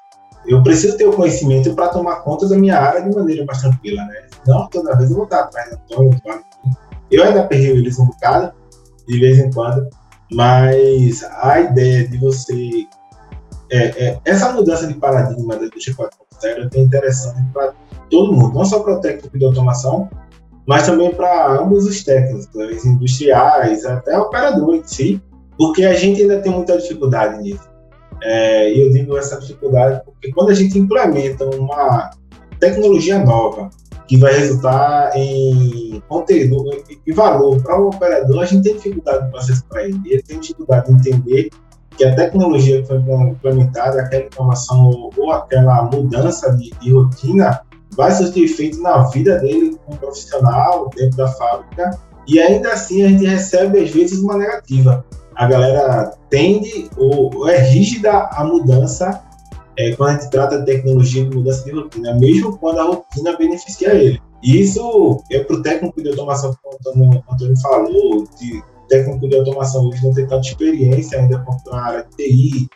eu 0.49 0.63
preciso 0.63 0.97
ter 0.97 1.05
o 1.05 1.13
conhecimento 1.13 1.73
para 1.75 1.89
tomar 1.89 2.17
conta 2.21 2.47
da 2.47 2.57
minha 2.57 2.77
área 2.77 3.03
de 3.03 3.15
maneira 3.15 3.45
mais 3.45 3.61
tranquila, 3.61 4.03
né? 4.05 4.25
Não 4.47 4.67
toda 4.67 4.97
vez 4.97 5.11
eu 5.11 5.15
vou 5.15 5.25
estar 5.25 5.41
atrás 5.41 5.69
do 5.69 5.75
Antônio, 5.75 6.19
eu 7.11 7.23
ainda 7.23 7.43
perdi 7.43 7.67
eles 7.67 7.99
um 7.99 8.05
bocado, 8.05 8.51
de 9.07 9.19
vez 9.19 9.39
em 9.39 9.51
quando, 9.51 9.87
mas 10.31 11.23
a 11.23 11.59
ideia 11.59 12.07
de 12.07 12.17
você. 12.17 12.87
É, 13.71 14.07
é, 14.07 14.19
essa 14.25 14.51
mudança 14.51 14.87
de 14.87 14.95
paradigma 14.95 15.55
da 15.55 15.65
indústria 15.65 15.95
4.0 15.95 16.69
é 16.73 16.79
interessante 16.79 17.39
para 17.53 17.73
todo 18.09 18.33
mundo, 18.33 18.55
não 18.55 18.65
só 18.65 18.79
para 18.79 18.95
o 18.95 19.01
técnico 19.01 19.37
de 19.37 19.45
automação, 19.45 20.09
mas 20.65 20.87
também 20.87 21.13
para 21.13 21.59
ambos 21.59 21.85
os 21.85 22.03
técnicos, 22.03 22.47
os 22.55 22.85
industriais, 22.85 23.85
até 23.85 24.17
o 24.17 24.23
operador 24.23 24.73
em 24.73 24.83
si, 24.83 25.21
porque 25.57 25.85
a 25.85 25.93
gente 25.93 26.21
ainda 26.23 26.41
tem 26.41 26.51
muita 26.51 26.77
dificuldade 26.77 27.43
nisso. 27.43 27.68
É, 28.21 28.71
eu 28.71 28.91
digo 28.91 29.17
essa 29.17 29.39
dificuldade 29.39 30.01
porque 30.03 30.31
quando 30.31 30.49
a 30.49 30.53
gente 30.53 30.77
implementa 30.77 31.45
uma 31.55 32.11
tecnologia 32.59 33.19
nova 33.23 33.69
que 34.07 34.17
vai 34.17 34.33
resultar 34.33 35.11
em 35.15 36.01
conteúdo 36.07 36.83
e 37.05 37.11
valor 37.13 37.61
para 37.61 37.79
o 37.79 37.89
operador, 37.89 38.41
a 38.41 38.45
gente 38.45 38.63
tem 38.63 38.75
dificuldade 38.75 39.25
de 39.25 39.31
processo 39.31 39.63
para 39.69 39.83
ele. 39.83 40.23
Tem 40.23 40.39
dificuldade 40.39 40.87
de 40.87 40.93
entender 40.93 41.49
que 41.95 42.03
a 42.03 42.15
tecnologia 42.15 42.81
que 42.81 42.87
foi 42.87 42.97
implementada, 42.97 44.01
aquela 44.01 44.25
informação 44.25 45.11
ou 45.15 45.31
aquela 45.31 45.83
mudança 45.83 46.55
de, 46.55 46.71
de 46.81 46.91
rotina 46.91 47.61
vai 47.95 48.11
ser 48.11 48.35
efeito 48.39 48.81
na 48.81 49.03
vida 49.09 49.37
dele 49.39 49.77
como 49.85 49.97
profissional 49.99 50.89
dentro 50.95 51.17
da 51.17 51.27
fábrica 51.27 51.91
e 52.27 52.39
ainda 52.39 52.71
assim 52.71 53.03
a 53.03 53.09
gente 53.09 53.25
recebe 53.25 53.79
às 53.79 53.89
vezes 53.89 54.19
uma 54.19 54.37
negativa 54.37 55.03
a 55.39 55.47
galera 55.47 56.11
tende 56.29 56.89
ou, 56.97 57.47
é 57.47 57.57
rígida 57.57 58.27
a 58.33 58.43
mudança 58.43 59.23
é, 59.77 59.95
quando 59.95 60.09
a 60.09 60.13
gente 60.19 60.29
trata 60.29 60.59
de 60.59 60.65
tecnologia 60.65 61.23
de 61.23 61.33
mudança 61.33 61.63
de 61.63 61.71
rotina, 61.71 62.13
mesmo 62.15 62.57
quando 62.57 62.79
a 62.79 62.83
rotina 62.83 63.37
beneficia 63.37 63.95
ele. 63.95 64.21
Isso 64.43 65.23
é 65.31 65.39
para 65.39 65.55
o 65.55 65.61
técnico 65.61 66.03
de 66.03 66.09
automação, 66.09 66.53
como 66.83 67.15
o 67.15 67.33
Antônio 67.33 67.57
falou, 67.61 68.27
de 68.37 68.61
técnico 68.89 69.29
de 69.29 69.37
automação 69.37 69.87
hoje 69.87 70.03
não 70.03 70.13
tem 70.13 70.27
tanta 70.27 70.45
experiência 70.45 71.17
ainda 71.17 71.39
com 71.39 71.55
a 71.73 71.81
área 71.81 72.03
de 72.03 72.17
TI, 72.17 72.67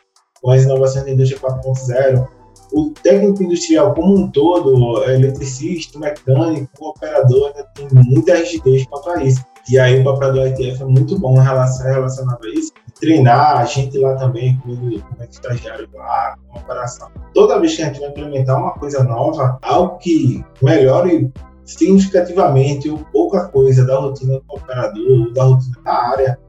com 0.41 0.51
as 0.51 0.63
inovações 0.63 1.03
da 1.03 1.11
indústria 1.11 1.41
4.0. 1.41 2.25
O 2.71 2.91
técnico 2.91 3.43
industrial 3.43 3.93
como 3.93 4.15
um 4.15 4.31
todo, 4.31 5.03
eletricista, 5.03 5.99
mecânico, 5.99 6.69
operador, 6.79 7.47
ainda 7.47 7.63
tem 7.75 7.87
muita 7.91 8.35
rigidez 8.35 8.85
quanto 8.85 9.09
a 9.09 9.21
isso. 9.21 9.43
E 9.69 9.79
aí 9.79 10.01
o 10.01 10.03
papel 10.03 10.33
do 10.33 10.47
ITF 10.47 10.81
é 10.81 10.85
muito 10.85 11.17
bom 11.17 11.37
relacionado 11.37 12.39
a 12.43 12.49
isso. 12.49 12.71
Treinar 12.99 13.57
a 13.57 13.65
gente 13.65 13.97
lá 13.97 14.15
também, 14.15 14.57
como, 14.57 15.01
é 15.19 15.25
estagiário 15.29 15.87
lá, 15.93 16.35
com 16.47 16.57
a 16.57 16.61
operação. 16.61 17.09
Toda 17.33 17.59
vez 17.59 17.75
que 17.75 17.81
a 17.81 17.85
gente 17.85 17.99
vai 17.99 18.09
implementar 18.09 18.59
uma 18.59 18.73
coisa 18.73 19.03
nova, 19.03 19.57
algo 19.61 19.97
que 19.97 20.43
melhore 20.61 21.31
significativamente 21.65 22.89
ou 22.89 22.99
pouca 23.11 23.47
coisa 23.47 23.85
da 23.85 23.97
rotina 23.97 24.33
do 24.33 24.43
operador, 24.47 25.33
da 25.33 25.43
rotina 25.43 25.77
da 25.83 25.93
área, 25.93 26.39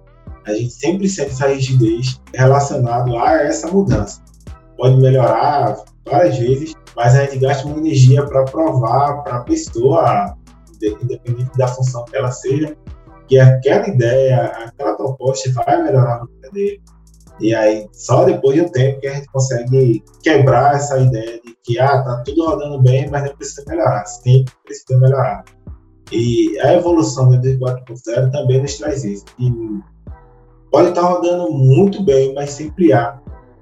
a 0.46 0.52
gente 0.52 0.70
sempre 0.70 1.08
sente 1.08 1.30
essa 1.30 1.48
rigidez 1.48 2.20
relacionada 2.34 3.10
a 3.18 3.42
essa 3.42 3.68
mudança. 3.68 4.20
Pode 4.76 4.96
melhorar 4.96 5.76
várias 6.04 6.36
vezes, 6.36 6.74
mas 6.96 7.14
a 7.14 7.24
gente 7.24 7.38
gasta 7.38 7.66
uma 7.66 7.78
energia 7.78 8.24
para 8.26 8.44
provar 8.44 9.22
para 9.22 9.36
a 9.36 9.40
pessoa, 9.40 10.36
independente 10.82 11.56
da 11.56 11.68
função 11.68 12.04
que 12.04 12.16
ela 12.16 12.30
seja, 12.30 12.76
que 13.28 13.38
aquela 13.38 13.88
ideia, 13.88 14.44
aquela 14.46 14.96
proposta 14.96 15.50
vai 15.52 15.82
melhorar 15.82 16.14
a 16.14 16.18
rotina 16.20 16.50
dele. 16.52 16.82
E 17.40 17.54
aí, 17.54 17.88
só 17.92 18.24
depois 18.24 18.54
de 18.54 18.62
um 18.62 18.68
tempo 18.68 19.00
que 19.00 19.08
a 19.08 19.14
gente 19.14 19.26
consegue 19.26 20.04
quebrar 20.22 20.76
essa 20.76 20.98
ideia 20.98 21.40
de 21.44 21.56
que, 21.64 21.78
ah, 21.80 22.02
tá 22.02 22.22
tudo 22.24 22.46
rodando 22.46 22.80
bem, 22.82 23.10
mas 23.10 23.24
não 23.24 23.36
precisa 23.36 23.64
melhorar. 23.66 24.04
Sempre 24.06 24.52
precisa 24.64 24.98
melhorar. 24.98 25.44
E 26.12 26.58
a 26.60 26.74
evolução 26.74 27.28
do 27.30 27.36
4.0 27.36 28.30
também 28.30 28.62
nos 28.62 28.76
traz 28.78 29.04
isso. 29.04 29.24
E 29.38 29.50
pode 30.70 30.90
estar 30.90 31.02
rodando 31.02 31.50
muito 31.52 32.04
bem, 32.04 32.34
mas 32.34 32.50
sempre 32.50 32.92
há 32.92 33.18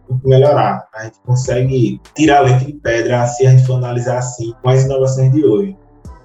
o 0.08 0.18
que 0.18 0.28
melhorar. 0.28 0.86
A 0.94 1.04
gente 1.04 1.20
consegue 1.24 2.00
tirar 2.14 2.40
leite 2.40 2.66
de 2.66 2.72
pedra, 2.74 3.26
se 3.26 3.46
a 3.46 3.50
gente 3.50 3.66
for 3.66 3.76
analisar 3.76 4.18
assim, 4.18 4.52
com 4.62 4.68
as 4.68 4.84
inovações 4.84 5.32
de 5.32 5.44
hoje. 5.44 5.76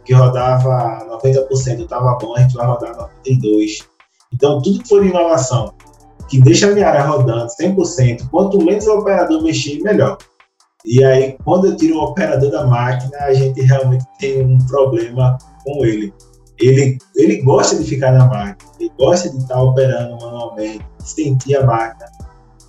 Que 0.08 0.14
rodava 0.14 1.06
90% 1.22 1.82
estava 1.82 2.18
bom, 2.18 2.34
a 2.36 2.40
gente 2.40 2.56
vai 2.56 2.66
rodar 2.66 2.96
92%. 3.30 3.86
Então, 4.34 4.62
tudo 4.62 4.80
que 4.80 4.88
for 4.88 5.06
inovação 5.06 5.74
que 6.28 6.40
deixa 6.42 6.68
a 6.68 6.74
minha 6.74 6.88
área 6.88 7.06
rodando 7.06 7.48
100%, 7.60 8.30
quanto 8.30 8.64
menos 8.64 8.86
o 8.88 9.00
operador 9.00 9.42
mexer, 9.42 9.80
melhor. 9.82 10.18
E 10.86 11.04
aí, 11.04 11.38
quando 11.44 11.68
eu 11.68 11.76
tiro 11.76 11.98
o 11.98 12.04
operador 12.04 12.52
da 12.52 12.66
máquina, 12.66 13.18
a 13.20 13.34
gente 13.34 13.62
realmente 13.62 14.06
tem 14.20 14.46
um 14.46 14.58
problema 14.68 15.38
com 15.66 15.86
ele. 15.86 16.14
Ele, 16.60 16.98
ele 17.16 17.42
gosta 17.42 17.78
de 17.78 17.84
ficar 17.84 18.12
na 18.12 18.26
máquina, 18.26 18.72
ele 18.80 18.92
gosta 18.98 19.30
de 19.30 19.38
estar 19.38 19.62
operando 19.62 20.18
manualmente, 20.24 20.86
sentir 21.00 21.56
a 21.56 21.66
máquina, 21.66 22.10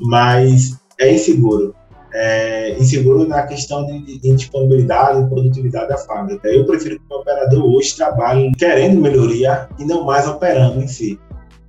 mas 0.00 0.78
é 1.00 1.14
inseguro. 1.14 1.74
É 2.12 2.76
inseguro 2.78 3.28
na 3.28 3.42
questão 3.42 3.84
de, 3.84 4.18
de 4.18 4.34
disponibilidade 4.34 5.20
e 5.20 5.28
produtividade 5.28 5.88
da 5.88 5.98
fábrica. 5.98 6.48
Eu 6.48 6.64
prefiro 6.64 6.98
que 6.98 7.14
o 7.14 7.18
operador 7.18 7.64
hoje 7.64 7.96
trabalhe 7.96 8.50
querendo 8.56 9.00
melhoria 9.00 9.68
e 9.78 9.84
não 9.84 10.04
mais 10.04 10.26
operando 10.26 10.80
em 10.80 10.88
si. 10.88 11.18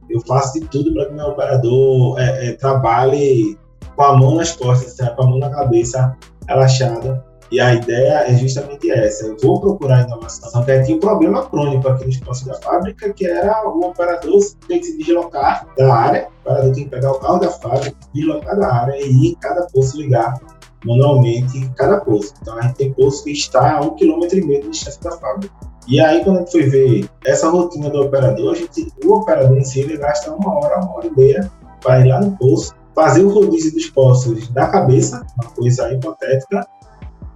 Eu 0.09 0.21
faço 0.21 0.59
de 0.59 0.67
tudo 0.67 0.93
para 0.93 1.05
que 1.05 1.13
meu 1.13 1.27
operador 1.27 2.19
é, 2.19 2.47
é, 2.47 2.51
trabalhe 2.53 3.57
com 3.95 4.03
a 4.03 4.17
mão 4.17 4.35
nas 4.35 4.53
costas, 4.53 4.95
com 5.15 5.21
a 5.21 5.27
mão 5.27 5.39
na 5.39 5.49
cabeça, 5.49 6.17
relaxada. 6.47 7.23
E 7.51 7.59
a 7.59 7.73
ideia 7.73 8.25
é 8.27 8.35
justamente 8.35 8.91
essa. 8.91 9.25
Eu 9.25 9.37
vou 9.41 9.59
procurar 9.59 10.05
inovação. 10.05 10.61
Até 10.61 10.83
tinha 10.83 10.97
um 10.97 10.99
problema 10.99 11.47
crônico 11.49 11.87
aqui 11.87 12.03
no 12.03 12.09
espaço 12.09 12.45
da 12.45 12.55
fábrica, 12.55 13.11
que 13.11 13.25
era 13.25 13.67
o 13.67 13.87
operador 13.87 14.39
ter 14.67 14.79
que 14.79 14.85
se 14.85 14.97
deslocar 14.97 15.67
da 15.77 15.93
área. 15.93 16.27
O 16.27 16.49
operador 16.49 16.73
tem 16.73 16.83
que 16.83 16.89
pegar 16.89 17.11
o 17.11 17.19
carro 17.19 17.39
da 17.39 17.49
fábrica, 17.49 17.95
deslocar 18.13 18.57
da 18.57 18.73
área 18.73 18.95
e 18.97 19.09
ir 19.09 19.31
em 19.31 19.35
cada 19.35 19.65
posto 19.67 19.97
ligar 19.97 20.39
manualmente 20.85 21.69
cada 21.75 21.99
posto. 22.01 22.39
Então 22.41 22.57
a 22.57 22.61
gente 22.61 22.75
tem 22.75 22.93
posto 22.93 23.23
que 23.25 23.31
está 23.31 23.77
a 23.77 23.81
um 23.81 23.95
quilômetro 23.95 24.37
e 24.37 24.45
meio 24.45 24.63
de 24.63 24.69
distância 24.69 25.01
da 25.01 25.17
fábrica. 25.17 25.53
E 25.87 25.99
aí, 25.99 26.23
quando 26.23 26.37
a 26.37 26.39
gente 26.41 26.51
foi 26.51 26.63
ver 26.69 27.09
essa 27.25 27.49
rotina 27.49 27.89
do 27.89 28.01
operador, 28.03 28.53
a 28.53 28.55
gente, 28.55 28.93
o 29.03 29.13
operador 29.13 29.57
em 29.57 29.63
si 29.63 29.79
ele 29.79 29.97
gasta 29.97 30.31
uma 30.31 30.59
hora, 30.59 30.77
uma 30.77 30.97
hora 30.97 31.07
e 31.07 31.11
meia 31.17 31.51
para 31.81 32.01
ir 32.01 32.09
lá 32.09 32.21
no 32.21 32.37
posto, 32.37 32.75
fazer 32.93 33.23
o 33.23 33.29
rodízio 33.29 33.73
dos 33.73 33.89
postos 33.89 34.49
da 34.49 34.67
cabeça, 34.67 35.25
uma 35.35 35.49
coisa 35.51 35.91
hipotética, 35.91 36.67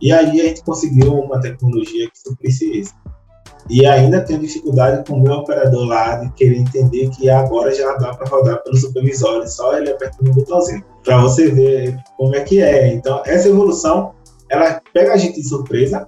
e 0.04 0.12
aí 0.12 0.42
a 0.42 0.44
gente 0.50 0.62
conseguiu 0.64 1.14
uma 1.14 1.40
tecnologia 1.40 2.10
que 2.12 2.20
suprisse 2.20 2.80
isso. 2.80 2.94
E 3.70 3.86
ainda 3.86 4.20
tenho 4.20 4.42
dificuldade 4.42 5.08
com 5.08 5.14
o 5.14 5.24
meu 5.24 5.36
operador 5.36 5.86
lá 5.86 6.18
de 6.18 6.30
querer 6.34 6.58
entender 6.58 7.10
que 7.12 7.30
agora 7.30 7.74
já 7.74 7.96
dá 7.96 8.14
para 8.14 8.28
rodar 8.28 8.62
pelo 8.64 8.76
supervisório, 8.76 9.48
só 9.48 9.78
ele 9.78 9.92
apertando 9.92 10.28
o 10.28 10.34
botãozinho, 10.34 10.84
para 11.06 11.22
você 11.22 11.50
ver 11.50 11.98
como 12.18 12.36
é 12.36 12.42
que 12.42 12.62
é. 12.62 12.94
Então, 12.94 13.24
essa 13.26 13.48
evolução, 13.48 14.12
ela 14.50 14.82
pega 14.94 15.14
a 15.14 15.18
gente 15.18 15.42
de 15.42 15.48
surpresa, 15.48 16.06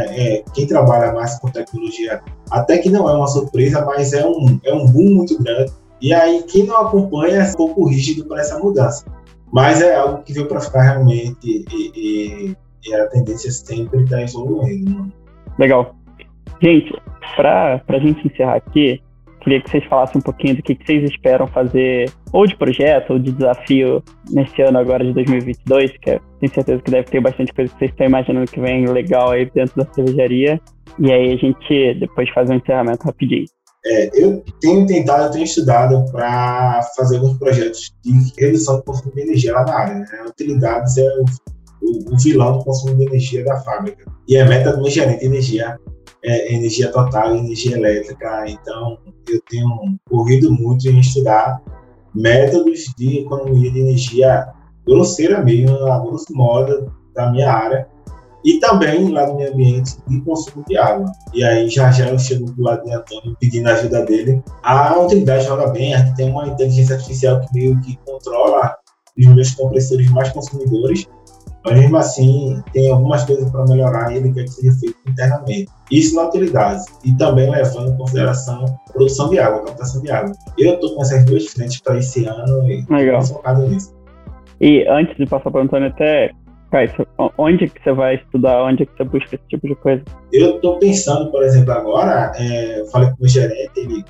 é, 0.00 0.36
é, 0.36 0.44
quem 0.54 0.66
trabalha 0.66 1.12
mais 1.12 1.38
com 1.38 1.50
tecnologia, 1.50 2.22
até 2.50 2.78
que 2.78 2.88
não 2.88 3.06
é 3.10 3.12
uma 3.12 3.26
surpresa, 3.26 3.84
mas 3.84 4.14
é 4.14 4.26
um, 4.26 4.58
é 4.64 4.72
um 4.72 4.86
boom 4.86 5.16
muito 5.16 5.38
grande. 5.42 5.70
E 6.00 6.14
aí, 6.14 6.42
quem 6.44 6.64
não 6.64 6.78
acompanha 6.78 7.42
é 7.42 7.50
um 7.50 7.52
pouco 7.52 7.86
rígido 7.86 8.24
para 8.24 8.40
essa 8.40 8.58
mudança. 8.58 9.04
Mas 9.52 9.82
é 9.82 9.94
algo 9.94 10.22
que 10.22 10.32
veio 10.32 10.48
para 10.48 10.62
ficar 10.62 10.80
realmente, 10.80 11.36
e, 11.44 11.92
e, 11.94 12.56
e, 12.86 12.94
a 12.94 13.06
tendência 13.08 13.50
sempre 13.50 14.02
está 14.02 14.22
evoluindo. 14.22 15.12
Legal. 15.58 15.94
Gente, 16.62 16.92
para 17.36 17.82
a 17.88 17.98
gente 17.98 18.26
encerrar 18.26 18.56
aqui, 18.56 19.00
queria 19.40 19.60
que 19.60 19.70
vocês 19.70 19.84
falassem 19.84 20.18
um 20.18 20.22
pouquinho 20.22 20.56
do 20.56 20.62
que, 20.62 20.74
que 20.74 20.84
vocês 20.84 21.10
esperam 21.10 21.46
fazer, 21.46 22.10
ou 22.32 22.46
de 22.46 22.56
projeto, 22.56 23.12
ou 23.12 23.18
de 23.18 23.30
desafio, 23.32 24.02
nesse 24.30 24.62
ano 24.62 24.78
agora 24.78 25.04
de 25.04 25.12
2022, 25.12 25.92
que 25.98 26.10
é, 26.10 26.20
tenho 26.40 26.54
certeza 26.54 26.82
que 26.82 26.90
deve 26.90 27.10
ter 27.10 27.20
bastante 27.20 27.52
coisa 27.52 27.70
que 27.72 27.78
vocês 27.78 27.90
estão 27.90 28.06
imaginando 28.06 28.50
que 28.50 28.60
vem 28.60 28.86
legal 28.86 29.30
aí 29.30 29.50
dentro 29.54 29.76
da 29.76 29.92
cervejaria. 29.92 30.60
E 30.98 31.12
aí 31.12 31.32
a 31.32 31.36
gente 31.36 31.94
depois 32.00 32.28
faz 32.30 32.48
um 32.48 32.54
encerramento 32.54 33.04
rapidinho. 33.04 33.46
É, 33.86 34.10
eu 34.14 34.42
tenho 34.60 34.86
tentado, 34.86 35.24
eu 35.24 35.30
tenho 35.30 35.44
estudado 35.44 36.10
para 36.10 36.80
fazer 36.96 37.16
alguns 37.16 37.36
projetos 37.36 37.94
de 38.02 38.32
redução 38.38 38.76
do 38.76 38.82
consumo 38.82 39.14
de 39.14 39.20
energia 39.20 39.52
lá 39.52 39.64
na 39.64 39.74
área. 39.74 39.94
Né? 39.94 40.06
Utilidades 40.26 40.96
é 40.96 41.06
o, 41.84 42.14
o, 42.14 42.18
vilão 42.18 42.58
do 42.58 42.64
consumo 42.64 42.96
de 42.96 43.04
energia 43.04 43.44
da 43.44 43.60
fábrica. 43.60 44.10
E 44.26 44.36
a 44.38 44.46
meta 44.46 44.72
do 44.72 44.82
meu 44.82 44.90
gerente 44.90 45.20
de 45.20 45.26
energia 45.26 45.78
é, 46.24 46.54
energia 46.54 46.90
total 46.90 47.36
energia 47.36 47.76
elétrica. 47.76 48.44
Então, 48.48 48.98
eu 49.28 49.40
tenho 49.48 49.68
corrido 50.08 50.50
muito 50.50 50.88
em 50.88 50.98
estudar 50.98 51.60
métodos 52.14 52.84
de 52.96 53.18
economia 53.18 53.70
de 53.70 53.80
energia 53.80 54.46
grosseira 54.86 55.42
mesmo, 55.42 55.76
a 55.86 55.98
grosso 55.98 56.34
modo, 56.34 56.92
da 57.14 57.30
minha 57.30 57.52
área, 57.52 57.86
e 58.44 58.58
também 58.58 59.10
lá 59.10 59.26
no 59.26 59.36
meio 59.36 59.52
ambiente 59.52 59.96
de 60.06 60.20
consumo 60.20 60.64
de 60.66 60.76
água. 60.76 61.10
E 61.32 61.42
aí 61.42 61.68
já 61.68 61.90
já 61.90 62.08
eu 62.08 62.18
chego 62.18 62.50
do 62.50 62.62
lado 62.62 62.84
de 62.84 62.92
Antônio 62.92 63.36
pedindo 63.40 63.68
a 63.68 63.72
ajuda 63.72 64.04
dele. 64.04 64.42
A 64.62 64.98
utilidade 64.98 65.46
joga 65.46 65.68
bem, 65.68 65.94
a 65.94 65.98
gente 65.98 66.16
tem 66.16 66.30
uma 66.30 66.46
inteligência 66.46 66.96
artificial 66.96 67.40
que 67.40 67.48
meio 67.54 67.80
que 67.80 67.98
controla 68.04 68.76
os 69.16 69.26
meus 69.26 69.50
compressores 69.52 70.10
mais 70.10 70.30
consumidores 70.30 71.06
mas 71.64 71.80
mesmo 71.80 71.96
assim, 71.96 72.62
tem 72.72 72.90
algumas 72.92 73.24
coisas 73.24 73.50
para 73.50 73.64
melhorar 73.64 74.12
e 74.12 74.18
ele 74.18 74.32
quer 74.32 74.44
que 74.44 74.50
seja 74.50 74.72
feito 74.78 74.96
internamente. 75.08 75.66
Isso 75.90 76.14
na 76.14 76.28
utilidade 76.28 76.84
e 77.04 77.12
também 77.14 77.50
levando 77.50 77.92
em 77.92 77.96
consideração 77.96 78.64
a 78.64 78.92
produção 78.92 79.30
de 79.30 79.38
água, 79.38 79.60
a 79.60 79.64
captação 79.64 80.02
de 80.02 80.10
água. 80.10 80.32
Eu 80.58 80.74
estou 80.74 80.94
com 80.94 81.02
essas 81.02 81.24
duas 81.24 81.46
frentes 81.46 81.80
para 81.80 81.98
esse 81.98 82.26
ano 82.26 82.70
e 82.70 82.80
estou 82.80 83.22
focado 83.22 83.66
nisso. 83.66 83.94
E 84.60 84.86
antes 84.88 85.16
de 85.16 85.26
passar 85.26 85.50
para 85.50 85.60
o 85.60 85.64
Antônio, 85.64 85.88
até 85.88 86.30
Caio, 86.70 86.90
onde 87.38 87.68
que 87.68 87.82
você 87.82 87.92
vai 87.92 88.16
estudar? 88.16 88.64
Onde 88.64 88.84
que 88.84 88.96
você 88.96 89.04
busca 89.04 89.36
esse 89.36 89.44
tipo 89.48 89.68
de 89.68 89.74
coisa? 89.76 90.02
Eu 90.32 90.56
estou 90.56 90.78
pensando, 90.78 91.30
por 91.30 91.42
exemplo, 91.42 91.72
agora, 91.72 92.32
é, 92.36 92.84
falei 92.90 93.08
com 93.10 93.14
o 93.14 93.20
meu 93.20 93.28
gerente, 93.28 93.70
ele 93.76 94.04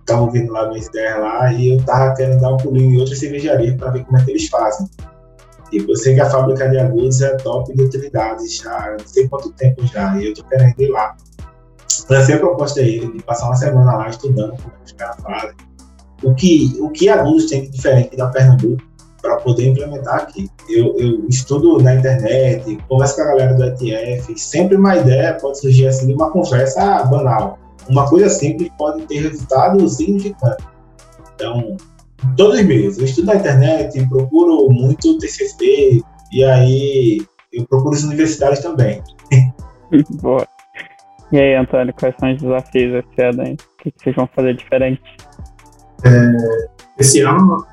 estava 0.00 0.22
ouvindo 0.22 0.52
lá 0.52 0.68
minhas 0.68 0.86
ideias 0.86 1.18
lá, 1.18 1.52
e 1.52 1.70
eu 1.70 1.76
estava 1.78 2.14
querendo 2.14 2.40
dar 2.40 2.54
um 2.54 2.56
pulinho 2.58 2.94
em 2.94 3.00
outra 3.00 3.16
cervejaria 3.16 3.76
para 3.76 3.90
ver 3.90 4.04
como 4.04 4.18
é 4.18 4.24
que 4.24 4.30
eles 4.30 4.48
fazem. 4.48 4.86
Tipo, 5.70 5.92
eu 5.92 5.96
sei 5.96 6.14
que 6.14 6.20
a 6.20 6.30
fábrica 6.30 6.68
de 6.68 6.78
agudos 6.78 7.20
é 7.20 7.36
top 7.36 7.74
de 7.74 7.82
utilidades 7.82 8.56
já, 8.56 8.96
não 8.98 9.06
sei 9.06 9.28
quanto 9.28 9.52
tempo 9.52 9.86
já, 9.86 10.16
e 10.18 10.26
eu 10.26 10.34
tô 10.34 10.44
querendo 10.44 10.80
ir 10.80 10.88
lá. 10.88 11.16
Lancei 12.08 12.36
a 12.36 12.38
proposta 12.38 12.80
a 12.80 12.82
ele 12.82 13.12
de 13.12 13.22
passar 13.22 13.46
uma 13.46 13.56
semana 13.56 13.96
lá 13.96 14.08
estudando 14.08 14.56
como 14.62 14.74
os 14.84 14.92
caras 14.92 15.16
fazem. 15.20 15.56
O 16.22 16.34
que, 16.34 16.76
o 16.80 16.90
que 16.90 17.08
agudos 17.08 17.46
tem 17.46 17.68
diferente 17.68 18.16
da 18.16 18.28
Pernambuco 18.28 18.82
para 19.26 19.36
poder 19.36 19.68
implementar 19.68 20.16
aqui. 20.16 20.48
Eu, 20.68 20.96
eu, 20.98 21.26
estudo 21.28 21.82
na 21.82 21.96
internet, 21.96 22.78
converso 22.88 23.16
com 23.16 23.22
a 23.22 23.24
galera 23.26 23.54
do 23.54 23.64
ETF, 23.64 24.38
sempre 24.38 24.76
uma 24.76 24.96
ideia 24.96 25.34
pode 25.34 25.60
surgir 25.60 25.88
assim 25.88 26.06
de 26.06 26.14
uma 26.14 26.30
conversa 26.30 27.02
banal. 27.04 27.58
Uma 27.88 28.08
coisa 28.08 28.28
simples 28.28 28.70
pode 28.78 29.02
ter 29.06 29.20
resultado 29.20 29.88
significante. 29.88 30.64
Então, 31.34 31.76
Todos 32.36 32.60
os 32.60 32.66
meios. 32.66 32.98
Eu 32.98 33.04
estudo 33.04 33.26
na 33.26 33.36
internet, 33.36 34.08
procuro 34.08 34.68
muito 34.70 35.18
TCC, 35.18 36.02
e 36.32 36.44
aí 36.44 37.26
eu 37.52 37.66
procuro 37.66 37.94
os 37.94 38.04
universitários 38.04 38.60
também. 38.60 39.02
Boa. 40.20 40.46
E 41.32 41.38
aí, 41.38 41.54
Antônio, 41.56 41.92
quais 41.94 42.14
são 42.18 42.32
os 42.32 42.40
desafios 42.40 43.04
esse 43.04 43.22
ano 43.22 43.42
aí? 43.42 43.54
O 43.54 43.82
que 43.82 43.92
vocês 43.96 44.14
vão 44.14 44.28
fazer 44.34 44.54
diferente? 44.54 45.02
É, 46.04 46.68
esse 46.98 47.20
ano, 47.20 47.66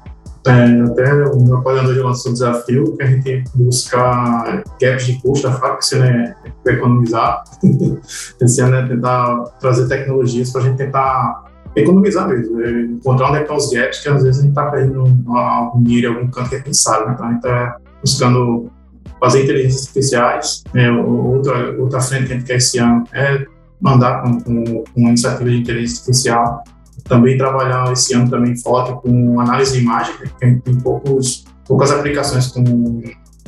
é, 0.47 0.81
até 0.81 1.13
o 1.13 1.39
meu 1.41 1.61
coordenador 1.61 1.95
já 1.95 2.03
lançou 2.03 2.31
um 2.31 2.33
desafio 2.33 2.97
que 2.97 3.03
a 3.03 3.05
gente 3.05 3.43
buscar 3.55 4.63
gaps 4.81 5.05
de 5.05 5.21
custo 5.21 5.47
da 5.47 5.53
fábrica, 5.53 5.81
se 5.81 5.97
né, 5.97 6.35
economizar. 6.65 7.43
esse 8.41 8.61
ano 8.61 8.75
é 8.75 8.87
tentar 8.87 9.43
trazer 9.59 9.87
tecnologias 9.87 10.51
para 10.51 10.61
a 10.61 10.63
gente 10.65 10.77
tentar 10.77 11.42
economizar 11.75 12.27
mesmo, 12.27 12.61
é, 12.61 12.81
encontrar 12.81 13.29
onde 13.29 13.39
é 13.39 13.41
estão 13.41 13.55
os 13.55 13.69
gaps, 13.71 13.99
que 14.01 14.09
às 14.09 14.23
vezes 14.23 14.39
a 14.39 14.41
gente 14.41 14.51
está 14.51 14.65
perdendo 14.69 15.03
algum 15.29 15.83
dinheiro 15.83 16.13
em 16.13 16.15
algum 16.15 16.29
canto 16.29 16.49
que 16.49 16.57
gente 16.57 16.77
sabe, 16.77 17.07
né? 17.07 17.13
então 17.13 17.25
a 17.25 17.29
gente 17.29 17.37
está 17.37 17.77
buscando 18.01 18.71
fazer 19.19 19.43
inteligências 19.43 19.87
artificiais. 19.87 20.63
É, 20.75 20.91
outra, 20.91 21.79
outra 21.79 22.01
frente 22.01 22.27
que 22.27 22.33
a 22.33 22.35
gente 22.35 22.45
quer 22.45 22.57
esse 22.57 22.77
ano 22.77 23.03
é 23.13 23.45
mandar 23.79 24.21
com, 24.21 24.39
com, 24.39 24.83
com 24.83 25.01
iniciativa 25.01 25.49
de 25.49 25.57
inteligência 25.57 25.99
artificial. 25.99 26.63
Também 27.05 27.37
trabalhar 27.37 27.91
esse 27.91 28.13
ano 28.13 28.29
também 28.29 28.55
forte 28.55 29.01
com 29.01 29.39
análise 29.39 29.73
de 29.73 29.83
imagem, 29.83 30.15
que 30.17 30.45
a 30.45 30.47
gente 30.47 30.61
tem 30.61 30.79
poucos, 30.79 31.45
poucas 31.67 31.91
aplicações 31.91 32.47
com, 32.47 33.01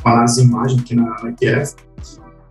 análise 0.03 0.41
de 0.41 0.47
imagem 0.47 0.79
aqui 0.79 0.95
na, 0.95 1.03
na. 1.03 1.33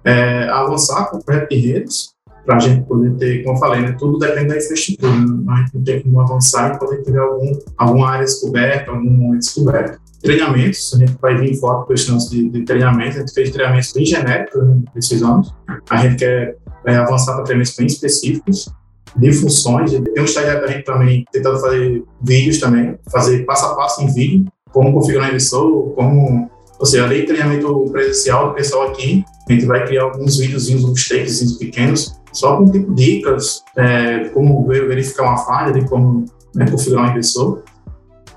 É, 0.04 0.48
avançar 0.50 1.06
com 1.06 1.16
o 1.16 1.24
projeto 1.24 1.48
de 1.48 1.56
redes, 1.56 2.13
para 2.44 2.56
a 2.56 2.58
gente 2.58 2.84
poder 2.86 3.14
ter, 3.16 3.42
como 3.42 3.56
eu 3.56 3.60
falei, 3.60 3.80
né, 3.80 3.96
tudo 3.98 4.18
depende 4.18 4.48
da 4.48 4.56
infraestrutura, 4.56 5.12
né? 5.12 5.44
a 5.48 5.56
gente 5.56 5.74
não 5.74 5.84
tem 5.84 6.02
como 6.02 6.20
avançar 6.20 6.74
e 6.74 6.78
poder 6.78 7.02
ter 7.02 7.18
algum, 7.18 7.58
alguma 7.76 8.10
área 8.10 8.24
descoberta, 8.24 8.90
algum 8.90 9.10
momento 9.10 9.40
descoberto. 9.40 9.98
Treinamentos, 10.22 10.92
a 10.94 10.98
gente 10.98 11.16
vai 11.20 11.36
vir 11.36 11.54
forte 11.56 11.80
com 11.82 11.92
questões 11.92 12.30
de, 12.30 12.48
de 12.48 12.62
treinamento, 12.64 13.16
a 13.16 13.20
gente 13.20 13.32
fez 13.32 13.50
treinamentos 13.50 13.92
bem 13.92 14.06
genéricos 14.06 14.62
nesses 14.94 15.22
anos, 15.22 15.54
a 15.90 15.96
gente 15.98 16.16
quer 16.16 16.56
é, 16.86 16.96
avançar 16.96 17.34
para 17.34 17.44
treinamentos 17.44 17.76
bem 17.76 17.86
específicos, 17.86 18.72
de 19.16 19.32
funções, 19.32 19.92
tem 19.92 20.02
um 20.18 20.24
estagiário 20.24 20.62
da 20.62 20.66
gente 20.66 20.84
também 20.84 21.24
tentando 21.30 21.60
fazer 21.60 22.02
vídeos 22.20 22.58
também, 22.58 22.98
fazer 23.12 23.44
passo 23.44 23.66
a 23.66 23.76
passo 23.76 24.02
em 24.02 24.12
vídeo, 24.12 24.46
como 24.72 24.92
configurar 24.92 25.28
um 25.28 25.30
emissor, 25.30 25.94
como 25.94 26.50
ou 26.78 26.86
seja, 26.86 27.04
além 27.04 27.20
do 27.20 27.26
treinamento 27.28 27.84
presencial 27.92 28.48
do 28.48 28.54
pessoal 28.54 28.88
aqui, 28.88 29.24
a 29.48 29.52
gente 29.52 29.64
vai 29.64 29.86
criar 29.86 30.02
alguns 30.02 30.38
videozinhos, 30.38 30.84
uns 30.84 31.08
takes 31.08 31.52
pequenos, 31.56 32.20
só 32.34 32.56
com 32.56 32.70
tipo 32.70 32.92
dicas, 32.94 33.64
é, 33.76 34.28
como 34.30 34.66
verificar 34.66 35.22
uma 35.22 35.38
falha, 35.38 35.72
de 35.72 35.88
como 35.88 36.26
né, 36.54 36.68
configurar 36.70 37.06
um 37.06 37.10
inversor. 37.10 37.62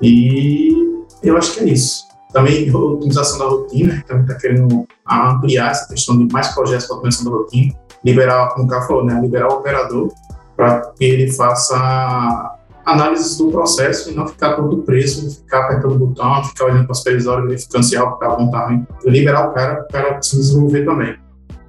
E 0.02 0.72
eu 1.24 1.36
acho 1.38 1.56
que 1.56 1.62
é 1.62 1.70
isso. 1.70 2.06
Também 2.32 2.70
a 2.70 2.78
otimização 2.78 3.40
da 3.40 3.46
rotina, 3.46 4.02
então 4.04 4.22
está 4.22 4.36
querendo 4.36 4.88
ampliar 5.10 5.72
essa 5.72 5.88
questão 5.88 6.18
de 6.18 6.32
mais 6.32 6.50
projetos 6.50 6.86
para 6.86 6.98
otimização 6.98 7.32
da 7.32 7.38
rotina, 7.38 7.74
liberar, 8.06 8.50
como 8.50 8.66
o 8.66 8.68
Carlos 8.68 8.88
falou, 8.88 9.06
né, 9.06 9.20
liberar 9.20 9.50
o 9.50 9.56
operador 9.56 10.10
para 10.56 10.82
que 10.92 11.04
ele 11.04 11.32
faça 11.32 12.58
análises 12.86 13.38
do 13.38 13.52
processo 13.52 14.10
e 14.10 14.16
não 14.16 14.28
ficar 14.28 14.56
todo 14.56 14.78
preso, 14.84 15.42
ficar 15.42 15.66
apertando 15.66 15.96
o 15.96 16.08
botão, 16.08 16.44
ficar 16.46 16.66
olhando 16.66 16.84
para 16.84 16.92
as 16.94 17.04
previsórias, 17.04 17.48
verificando 17.48 17.84
se 17.84 17.98
algo 17.98 18.14
está 18.14 18.30
bom, 18.30 18.50
tá 18.50 18.68
ruim. 18.68 18.88
Liberar 19.06 19.50
o 19.50 19.54
cara, 19.54 19.82
o 19.82 19.92
cara 19.92 20.22
se 20.22 20.38
desenvolver 20.38 20.86
também. 20.86 21.16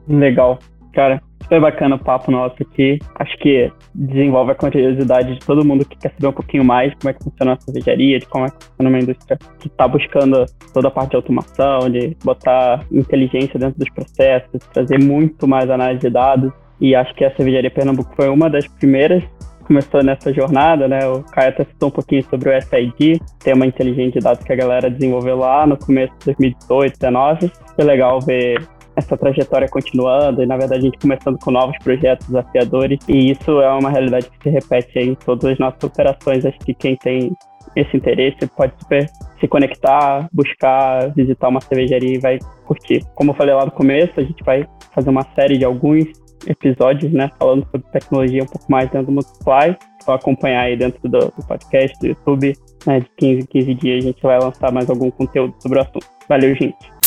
Legal. 0.07 0.59
Cara, 0.95 1.21
foi 1.49 1.59
bacana 1.59 1.97
o 1.97 1.99
papo 1.99 2.31
nosso 2.31 2.57
aqui. 2.61 2.99
Acho 3.17 3.37
que 3.39 3.73
desenvolve 3.95 4.53
a 4.53 4.55
curiosidade 4.55 5.35
de 5.35 5.41
todo 5.41 5.65
mundo 5.65 5.85
que 5.85 5.97
quer 5.97 6.13
saber 6.13 6.29
um 6.29 6.33
pouquinho 6.33 6.65
mais 6.65 6.91
de 6.91 6.97
como 6.97 7.11
é 7.11 7.13
que 7.15 7.25
funciona 7.25 7.53
a 7.55 7.61
cervejaria, 7.61 8.19
de 8.19 8.27
como 8.27 8.45
é 8.45 8.51
que 8.51 8.65
funciona 8.65 8.91
uma 8.91 8.99
indústria 8.99 9.39
que 9.59 9.69
está 9.69 9.89
buscando 9.89 10.45
toda 10.73 10.89
a 10.89 10.91
parte 10.91 11.11
de 11.11 11.17
automação, 11.17 11.91
de 11.91 12.17
botar 12.23 12.85
inteligência 12.93 13.59
dentro 13.59 13.79
dos 13.79 13.91
processos, 13.91 14.61
trazer 14.73 15.03
muito 15.03 15.49
mais 15.49 15.71
análise 15.71 16.01
de 16.01 16.11
dados. 16.11 16.53
E 16.81 16.95
acho 16.95 17.13
que 17.15 17.25
a 17.25 17.35
cervejaria 17.35 17.71
Pernambuco 17.71 18.15
foi 18.15 18.29
uma 18.29 18.49
das 18.49 18.67
primeiras 18.67 19.25
começou 19.69 20.03
nessa 20.03 20.33
jornada, 20.33 20.89
né? 20.89 21.07
O 21.07 21.23
Caio 21.25 21.51
até 21.51 21.63
citou 21.63 21.91
um 21.91 21.93
pouquinho 21.93 22.25
sobre 22.25 22.49
o 22.49 22.63
SID, 22.63 23.21
tema 23.39 23.67
inteligente 23.67 24.15
de 24.15 24.21
dados 24.21 24.43
que 24.43 24.51
a 24.51 24.57
galera 24.57 24.91
desenvolveu 24.91 25.37
lá 25.37 25.67
no 25.67 25.77
começo 25.77 26.11
de 26.21 26.25
2018, 26.25 26.99
2019. 26.99 27.53
Foi 27.77 27.85
legal 27.85 28.19
ver 28.21 28.67
essa 28.99 29.17
trajetória 29.17 29.69
continuando 29.69 30.43
e, 30.43 30.47
na 30.47 30.57
verdade, 30.57 30.81
a 30.81 30.85
gente 30.85 30.99
começando 30.99 31.39
com 31.39 31.53
novos 31.53 31.79
projetos 31.79 32.27
desafiadores. 32.27 32.99
E 33.09 33.31
isso 33.31 33.61
é 33.61 33.73
uma 33.73 33.91
realidade 33.91 34.29
que 34.29 34.43
se 34.43 34.51
repete 34.51 34.99
em 34.99 35.15
todas 35.15 35.53
as 35.53 35.59
nossas 35.59 35.83
operações. 35.85 36.45
Acho 36.45 36.59
que 36.59 36.75
quem 36.75 36.97
tem 36.97 37.33
esse 37.77 37.97
interesse 37.97 38.47
pode 38.57 38.73
super 38.81 39.09
se 39.39 39.47
conectar, 39.47 40.29
buscar, 40.33 41.13
visitar 41.15 41.49
uma 41.49 41.61
cervejaria 41.61 42.17
e 42.17 42.19
vai 42.19 42.39
curtir. 42.67 43.05
Como 43.15 43.31
eu 43.31 43.35
falei 43.35 43.55
lá 43.55 43.65
no 43.65 43.71
começo, 43.71 44.19
a 44.19 44.23
gente 44.25 44.43
vai 44.43 44.67
fazer 44.93 45.11
uma 45.11 45.25
série 45.35 45.57
de 45.57 45.65
alguns 45.65 46.07
episódios, 46.47 47.13
né, 47.13 47.31
falando 47.39 47.67
sobre 47.71 47.87
tecnologia 47.93 48.43
um 48.43 48.47
pouco 48.47 48.67
mais 48.71 48.91
dentro 48.91 49.07
do 49.07 49.13
Multiply. 49.13 49.77
Só 50.03 50.15
acompanhar 50.15 50.63
aí 50.63 50.77
dentro 50.77 51.09
do, 51.09 51.19
do 51.19 51.47
podcast, 51.47 51.97
do 52.01 52.09
YouTube, 52.09 52.53
né, 52.87 53.01
de 53.01 53.09
15 53.17 53.43
em 53.43 53.47
15 53.47 53.75
dias 53.75 54.05
a 54.05 54.07
gente 54.09 54.23
vai 54.23 54.41
lançar 54.41 54.73
mais 54.73 54.91
algum 54.91 55.11
conteúdo 55.11 55.55
sobre 55.61 55.79
o 55.79 55.83
assunto. 55.83 56.07
Valeu, 56.29 56.55
gente! 56.57 56.98